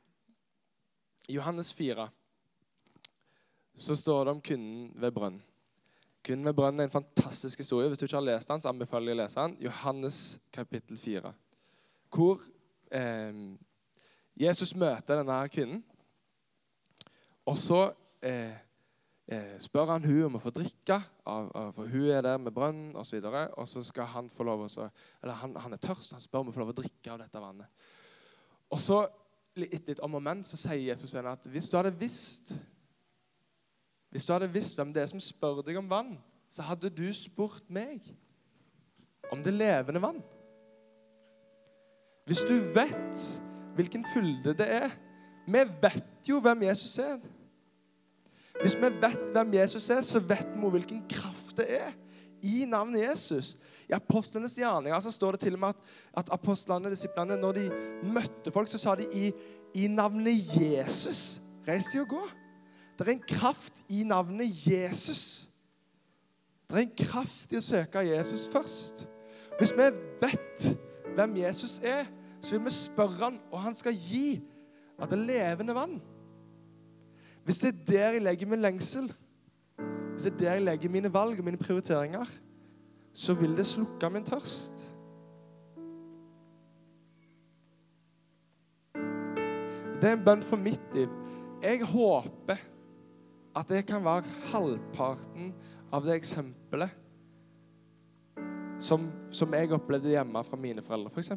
I 1.27 1.39
Johannes 1.39 1.73
4 1.73 2.05
så 3.73 3.95
står 3.97 4.25
det 4.25 4.35
om 4.35 4.41
kvinnen 4.45 4.91
ved 5.01 5.15
brønn. 5.15 5.39
Kvinnen 6.23 6.45
ved 6.45 6.55
brønn 6.55 6.79
er 6.79 6.87
en 6.87 6.93
fantastisk 6.93 7.59
historie. 7.59 7.89
Hvis 7.89 7.99
du 7.99 8.05
ikke 8.05 8.19
har 8.19 8.27
lest 8.27 8.51
den, 8.51 8.61
så 8.61 8.69
anbefaler 8.69 9.11
jeg 9.11 9.17
å 9.17 9.21
lese 9.23 9.41
den. 9.41 9.55
Johannes 9.65 10.19
kapittel 10.53 10.99
4. 10.99 11.33
Hvor 12.13 12.43
eh, 12.93 13.39
Jesus 14.39 14.75
møter 14.75 15.19
denne 15.21 15.39
kvinnen. 15.53 15.81
Og 17.45 17.57
så 17.59 17.81
eh, 18.23 18.53
eh, 19.27 19.55
spør 19.61 19.91
han 19.91 20.05
hun 20.07 20.29
om 20.29 20.37
å 20.39 20.43
få 20.43 20.53
drikke, 20.55 20.99
for 21.23 21.89
hun 21.91 22.07
er 22.11 22.23
der 22.23 22.39
med 22.39 22.55
brønn 22.55 22.93
osv. 22.99 23.19
Og, 23.19 23.33
så 23.33 23.43
og 23.57 23.67
så 23.67 23.83
skal 23.83 24.09
han 24.13 24.29
få 24.31 24.47
lov 24.47 24.65
å 24.65 24.87
Eller 25.21 25.33
han, 25.41 25.55
han, 25.55 25.73
er 25.73 25.81
tørst, 25.83 26.15
han 26.15 26.23
spør 26.23 26.45
om 26.45 26.53
å 26.53 26.55
få 26.55 26.63
lov 26.63 26.73
å 26.73 26.79
drikke 26.81 27.11
av 27.11 27.25
dette 27.25 27.43
vannet. 27.43 27.89
Og 28.71 28.79
så 28.81 29.03
litt, 29.59 29.87
litt 29.87 30.01
om 30.01 30.15
men 30.23 30.43
så 30.47 30.57
sier 30.57 30.87
Jesus 30.89 31.13
at 31.15 31.49
hvis 31.51 31.69
du 31.69 31.77
hadde 31.77 31.93
visst 31.97 32.55
hvis 34.13 34.25
du 34.29 34.33
hadde 34.33 34.51
visst 34.53 34.77
hvem 34.77 34.91
det 34.93 35.01
er 35.01 35.09
som 35.09 35.21
spør 35.21 35.63
deg 35.65 35.79
om 35.79 35.87
vann, 35.89 36.11
så 36.45 36.61
hadde 36.61 36.91
du 36.93 37.07
spurt 37.17 37.65
meg 37.73 38.05
om 39.33 39.41
det 39.41 39.55
levende 39.55 40.01
vann. 40.03 40.19
Hvis 42.25 42.43
du 42.47 42.53
vet 42.75 43.41
hvilken 43.75 44.05
fylde 44.13 44.53
det 44.57 44.67
er 44.69 44.89
Vi 45.47 45.59
vet 45.81 46.29
jo 46.29 46.39
hvem 46.39 46.63
Jesus 46.63 46.97
er. 46.99 47.17
Hvis 48.61 48.77
vi 48.77 48.87
vet 49.01 49.31
hvem 49.31 49.53
Jesus 49.53 49.89
er, 49.89 50.01
så 50.01 50.19
vet 50.19 50.47
vi 50.55 50.69
hvilken 50.69 51.03
kraft 51.09 51.57
det 51.57 51.65
er 51.81 51.91
i 52.43 52.65
navnet 52.67 53.01
Jesus. 53.09 53.57
I 53.89 53.95
apostlenes 53.95 54.55
gjerninger 54.55 54.99
så 54.99 55.11
står 55.11 55.31
det 55.31 55.39
til 55.39 55.53
og 55.53 55.59
med 55.59 55.67
at, 55.67 55.75
at 56.17 56.29
apostlene 56.31 56.91
disiplene, 56.91 57.37
når 57.37 57.51
de 57.51 57.65
møtte 58.03 58.51
folk, 58.51 58.67
så 58.71 58.77
sa 58.77 58.95
de 58.95 59.07
i, 59.13 59.31
i 59.75 59.87
navnet 59.87 60.55
Jesus 60.55 61.39
Reis 61.67 61.85
de 61.93 62.01
og 62.01 62.07
gå. 62.07 62.21
Det 62.99 63.07
er 63.07 63.11
en 63.11 63.27
kraft 63.27 63.83
i 63.89 64.03
navnet 64.03 64.67
Jesus. 64.67 65.49
Det 66.69 66.75
er 66.75 66.81
en 66.81 66.97
kraft 67.07 67.53
i 67.53 67.59
å 67.59 67.63
søke 67.63 68.03
Jesus 68.03 68.47
først. 68.51 69.05
Hvis 69.59 69.71
vi 69.77 69.87
vet 70.21 70.65
hvem 71.15 71.37
Jesus 71.37 71.79
er, 71.83 72.05
så 72.41 72.57
vil 72.57 72.65
vi 72.65 72.71
spørre 72.75 73.23
han, 73.23 73.39
og 73.51 73.61
han 73.61 73.73
skal 73.73 73.95
gi 73.95 74.41
at 75.01 75.09
det 75.09 75.19
levende 75.19 75.75
vann. 75.75 76.01
Hvis 77.43 77.59
det 77.59 77.69
er 77.69 77.85
der 77.87 78.09
jeg 78.09 78.21
legger 78.21 78.47
min 78.47 78.61
lengsel, 78.61 79.13
hvis 80.11 80.23
det 80.23 80.33
er 80.33 80.37
der 80.37 80.53
jeg 80.53 80.61
legger 80.61 80.89
mine 80.89 81.13
valg 81.13 81.39
og 81.39 81.45
mine 81.45 81.57
prioriteringer, 81.57 82.25
så 83.13 83.33
vil 83.33 83.57
det 83.57 83.67
slukke 83.67 84.09
min 84.09 84.25
tørst. 84.25 84.89
Det 90.01 90.09
er 90.09 90.17
en 90.17 90.25
bønn 90.25 90.43
for 90.43 90.59
mitt 90.59 90.93
liv. 90.93 91.11
Jeg 91.63 91.85
håper 91.87 92.59
at 93.55 93.69
det 93.69 93.85
kan 93.87 94.03
være 94.03 94.27
halvparten 94.51 95.53
av 95.93 96.03
det 96.03 96.17
eksempelet 96.17 97.02
som, 98.83 99.07
som 99.31 99.53
jeg 99.55 99.71
opplevde 99.71 100.11
hjemme 100.11 100.43
fra 100.43 100.59
mine 100.59 100.83
foreldre, 100.83 101.11
f.eks. 101.13 101.31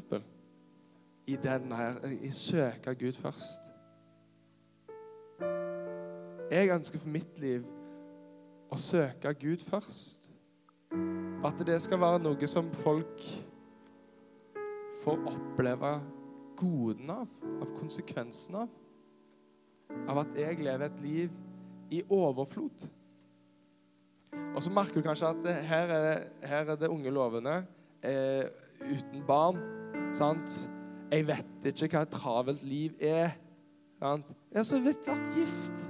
I 1.26 1.36
den 1.42 1.72
her 1.72 2.02
I 2.22 2.30
søke 2.30 2.94
Gud 2.94 3.12
først. 3.12 3.62
Jeg 6.50 6.70
ønsker 6.70 6.98
for 7.02 7.10
mitt 7.10 7.38
liv 7.42 7.64
å 8.70 8.78
søke 8.78 9.32
Gud 9.34 9.62
først. 9.66 10.30
At 11.46 11.62
det 11.66 11.78
skal 11.82 12.00
være 12.02 12.22
noe 12.22 12.50
som 12.50 12.70
folk 12.74 13.22
får 15.02 15.26
oppleve 15.30 15.92
goden 16.58 17.10
av, 17.14 17.30
av 17.62 17.74
konsekvensen 17.78 18.62
av. 18.62 18.70
Av 20.10 20.22
at 20.22 20.38
jeg 20.38 20.62
lever 20.62 20.86
et 20.86 21.02
liv 21.02 21.34
i 21.94 22.02
overflod. 22.10 22.86
Og 24.56 24.62
så 24.62 24.72
merker 24.72 25.00
du 25.00 25.04
kanskje 25.04 25.28
at 25.34 25.48
her 25.68 25.92
er 25.92 26.06
det, 26.06 26.48
her 26.48 26.70
er 26.72 26.78
det 26.80 26.88
unge 26.88 27.10
lovende 27.12 27.58
eh, 28.02 28.44
uten 28.80 29.24
barn. 29.26 29.60
sant? 30.14 30.70
Jeg 31.10 31.26
vet 31.26 31.68
ikke 31.68 31.92
hva 31.92 32.06
et 32.06 32.14
travelt 32.14 32.64
liv 32.66 32.96
er. 33.00 33.36
Sant? 34.00 34.32
Jeg 34.52 34.58
har 34.58 34.68
så 34.68 34.80
vidt 34.80 35.08
vært 35.08 35.28
gift. 35.36 35.86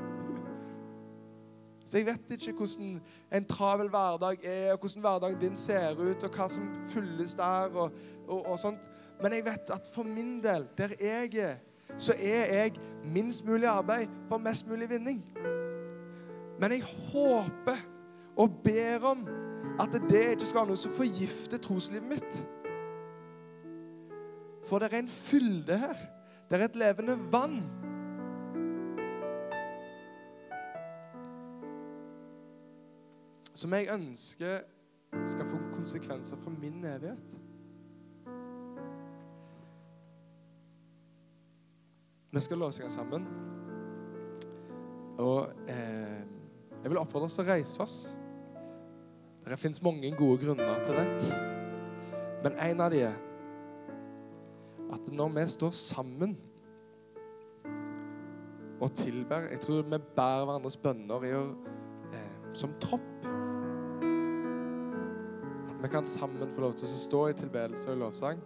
Så 1.87 2.01
jeg 2.01 2.07
vet 2.07 2.35
ikke 2.35 2.53
hvordan 2.59 3.01
en 3.39 3.45
travel 3.47 3.89
hverdag 3.89 4.43
er, 4.43 4.73
og 4.73 4.79
hvordan 4.83 5.01
hverdagen 5.01 5.41
din 5.41 5.57
ser 5.57 5.95
ut, 5.95 6.23
og 6.23 6.31
hva 6.35 6.49
som 6.51 6.67
fylles 6.91 7.35
der. 7.39 7.71
og, 7.75 7.93
og, 8.27 8.47
og 8.47 8.59
sånt. 8.59 8.89
Men 9.23 9.33
jeg 9.33 9.45
vet 9.47 9.71
at 9.71 9.91
for 9.95 10.03
min 10.03 10.41
del, 10.43 10.67
der 10.79 10.97
jeg 11.01 11.35
er, 11.39 11.55
så 11.97 12.13
er 12.19 12.55
jeg 12.55 12.73
minst 13.05 13.45
mulig 13.47 13.69
arbeid 13.69 14.11
for 14.29 14.43
mest 14.43 14.67
mulig 14.69 14.91
vinning. 14.91 15.23
Men 16.61 16.73
jeg 16.73 16.83
håper 16.83 17.79
og 18.37 18.61
ber 18.65 19.05
om 19.05 19.27
at 19.81 19.93
det 20.09 20.23
ikke 20.31 20.47
skal 20.47 20.61
være 20.61 20.71
noe 20.73 20.81
som 20.81 20.93
forgifter 20.97 21.61
troslivet 21.63 22.09
mitt. 22.09 22.39
For 24.67 24.79
det 24.79 24.93
er 24.93 24.99
en 24.99 25.09
fylde 25.09 25.79
her. 25.79 25.99
Det 26.51 26.61
er 26.61 26.65
et 26.65 26.77
levende 26.77 27.19
vann. 27.33 27.61
Som 33.55 33.73
jeg 33.73 33.89
ønsker 33.93 34.59
skal 35.25 35.47
få 35.47 35.59
konsekvenser 35.73 36.37
for 36.37 36.51
min 36.51 36.85
evighet. 36.85 37.37
Vi 42.33 42.41
skal 42.41 42.59
låse 42.59 42.91
sammen. 42.91 43.27
Og 45.19 45.49
eh, 45.69 46.21
jeg 46.83 46.91
vil 46.91 46.99
oppfordre 46.99 47.25
oss 47.31 47.35
til 47.39 47.47
å 47.47 47.49
reise 47.49 47.83
oss. 47.83 48.17
Det 49.47 49.59
fins 49.59 49.83
mange 49.83 50.11
gode 50.17 50.39
grunner 50.45 50.85
til 50.85 50.95
det. 50.95 51.07
Men 52.43 52.53
en 52.71 52.81
av 52.81 52.91
de 52.91 53.01
er 53.07 53.15
at 54.93 55.13
når 55.13 55.29
vi 55.29 55.47
står 55.49 55.71
sammen 55.71 56.37
og 58.81 58.93
tilber 58.95 59.37
Jeg 59.37 59.61
tror 59.61 59.83
vi 59.83 59.99
bærer 60.17 60.45
hverandres 60.45 60.77
bønner 60.77 61.25
i 61.25 61.33
å, 61.33 61.45
eh, 62.13 62.53
som 62.53 62.75
tropp. 62.81 63.25
At 65.71 65.83
vi 65.83 65.89
kan 65.89 66.05
sammen 66.05 66.49
få 66.49 66.61
lov 66.61 66.75
til 66.75 66.89
å 66.89 66.99
stå 67.01 67.27
i 67.29 67.33
tilbedelse 67.33 67.91
og 67.91 67.97
lovsang. 67.97 68.43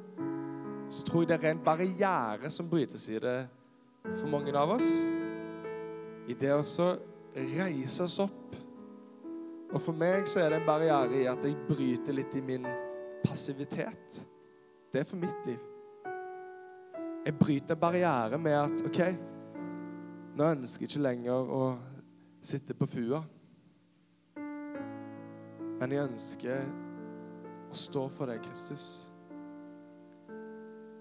Så 0.90 1.04
tror 1.04 1.20
jeg 1.20 1.28
det 1.28 1.44
er 1.44 1.50
en 1.50 1.64
barriere 1.64 2.50
som 2.50 2.68
brytes 2.68 3.08
i 3.08 3.18
det 3.18 3.48
for 4.04 4.28
mange 4.28 4.54
av 4.54 4.70
oss. 4.70 4.90
I 6.28 6.34
det 6.34 6.52
å 6.52 6.62
reise 7.34 8.02
oss 8.04 8.18
opp. 8.18 8.59
Og 9.70 9.78
for 9.78 9.94
meg 9.94 10.26
så 10.26 10.42
er 10.42 10.50
det 10.50 10.60
en 10.60 10.66
barriere 10.66 11.20
i 11.20 11.26
at 11.30 11.44
jeg 11.46 11.58
bryter 11.68 12.16
litt 12.16 12.32
i 12.34 12.42
min 12.42 12.66
passivitet. 13.22 14.22
Det 14.90 15.02
er 15.02 15.06
for 15.06 15.20
mitt 15.20 15.46
liv. 15.46 15.60
Jeg 17.26 17.36
bryter 17.38 17.78
barriere 17.78 18.38
med 18.40 18.56
at 18.56 18.82
OK, 18.88 19.00
nå 20.34 20.48
ønsker 20.56 20.86
jeg 20.86 20.90
ikke 20.90 21.04
lenger 21.04 21.52
å 21.52 21.62
sitte 22.42 22.74
på 22.74 22.88
fua. 22.88 23.20
Men 25.80 25.94
jeg 25.94 26.08
ønsker 26.08 26.66
å 27.70 27.78
stå 27.78 28.06
for 28.12 28.32
deg, 28.32 28.42
Kristus, 28.44 28.84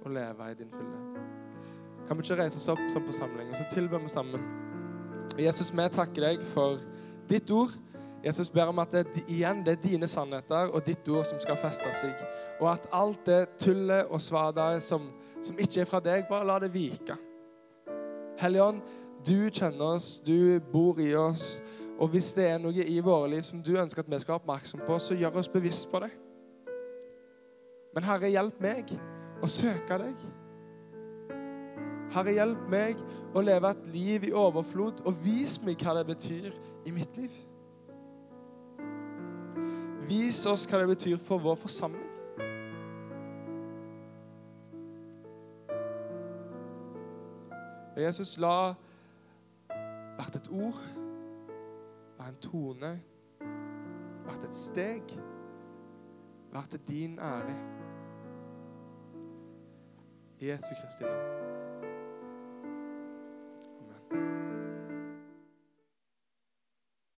og 0.03 0.13
leve 0.13 0.51
i 0.51 0.57
din 0.59 0.71
fylle. 0.71 1.25
Kan 2.07 2.17
vi 2.17 2.25
ikke 2.25 2.39
reise 2.43 2.59
oss 2.61 2.69
opp 2.71 2.85
som 2.91 3.05
forsamling, 3.07 3.49
og 3.49 3.57
så 3.57 3.65
tilber 3.73 4.03
vi 4.03 4.11
sammen? 4.11 4.45
Jesus, 5.39 5.71
vi 5.73 5.87
takker 5.93 6.25
deg 6.29 6.45
for 6.53 6.79
ditt 7.29 7.51
ord. 7.55 7.75
Jesus 8.23 8.49
ber 8.51 8.67
om 8.71 8.79
at 8.83 8.91
det, 8.91 9.23
igjen, 9.27 9.63
det 9.63 9.77
er 9.77 9.83
dine 9.83 10.07
sannheter 10.07 10.73
og 10.73 10.83
ditt 10.85 11.07
ord 11.07 11.23
som 11.27 11.39
skal 11.39 11.59
feste 11.59 11.91
seg. 11.95 12.15
Og 12.59 12.67
at 12.73 12.87
alt 12.91 13.25
det 13.27 13.41
tullet 13.61 14.11
og 14.11 14.21
svadaet 14.21 14.83
som, 14.83 15.05
som 15.41 15.59
ikke 15.59 15.83
er 15.85 15.89
fra 15.89 16.01
deg, 16.03 16.25
bare 16.27 16.47
la 16.47 16.57
det 16.59 16.73
vike. 16.73 17.15
Helligånd, 18.39 18.81
du 19.27 19.49
kjenner 19.51 19.95
oss, 19.95 20.17
du 20.23 20.59
bor 20.71 20.99
i 20.99 21.13
oss. 21.15 21.59
Og 21.99 22.11
hvis 22.13 22.31
det 22.35 22.45
er 22.47 22.59
noe 22.63 22.83
i 22.83 22.99
våre 23.03 23.27
liv 23.33 23.43
som 23.43 23.63
du 23.63 23.73
ønsker 23.79 24.03
at 24.03 24.11
vi 24.11 24.19
skal 24.19 24.35
være 24.35 24.43
oppmerksom 24.43 24.83
på, 24.87 24.99
så 24.99 25.17
gjør 25.19 25.39
oss 25.41 25.51
bevisst 25.51 25.89
på 25.91 25.99
det. 26.03 26.11
Men 27.95 28.05
Herre, 28.07 28.31
hjelp 28.31 28.59
meg 28.63 28.93
å 29.43 29.49
søke 29.49 29.97
deg. 29.99 30.23
Herre, 32.13 32.35
hjelp 32.35 32.67
meg 32.71 32.99
å 33.35 33.43
leve 33.43 33.71
et 33.73 33.91
liv 33.93 34.27
i 34.29 34.33
overflod, 34.35 35.03
og 35.05 35.19
vis 35.23 35.59
meg 35.63 35.79
hva 35.83 35.99
det 35.99 36.07
betyr 36.09 36.51
i 36.87 36.93
mitt 36.95 37.19
liv. 37.19 37.33
Vis 40.09 40.45
oss 40.49 40.65
hva 40.65 40.79
det 40.81 40.87
betyr 40.89 41.17
for 41.21 41.37
vår 41.37 41.55
forsamling. 41.55 42.05
Jesus, 47.99 48.37
la 48.37 48.73
hvert 50.15 50.35
et 50.35 50.49
ord, 50.51 50.81
hver 52.17 52.31
en 52.31 52.39
tone, 52.41 52.91
hvert 54.23 54.43
et 54.47 54.55
steg, 54.55 55.13
være 56.51 56.67
til 56.73 56.79
din 56.87 57.19
ære. 57.19 57.55
Jesu 60.41 60.75
Kristi 60.81 61.03
navn. 61.03 61.58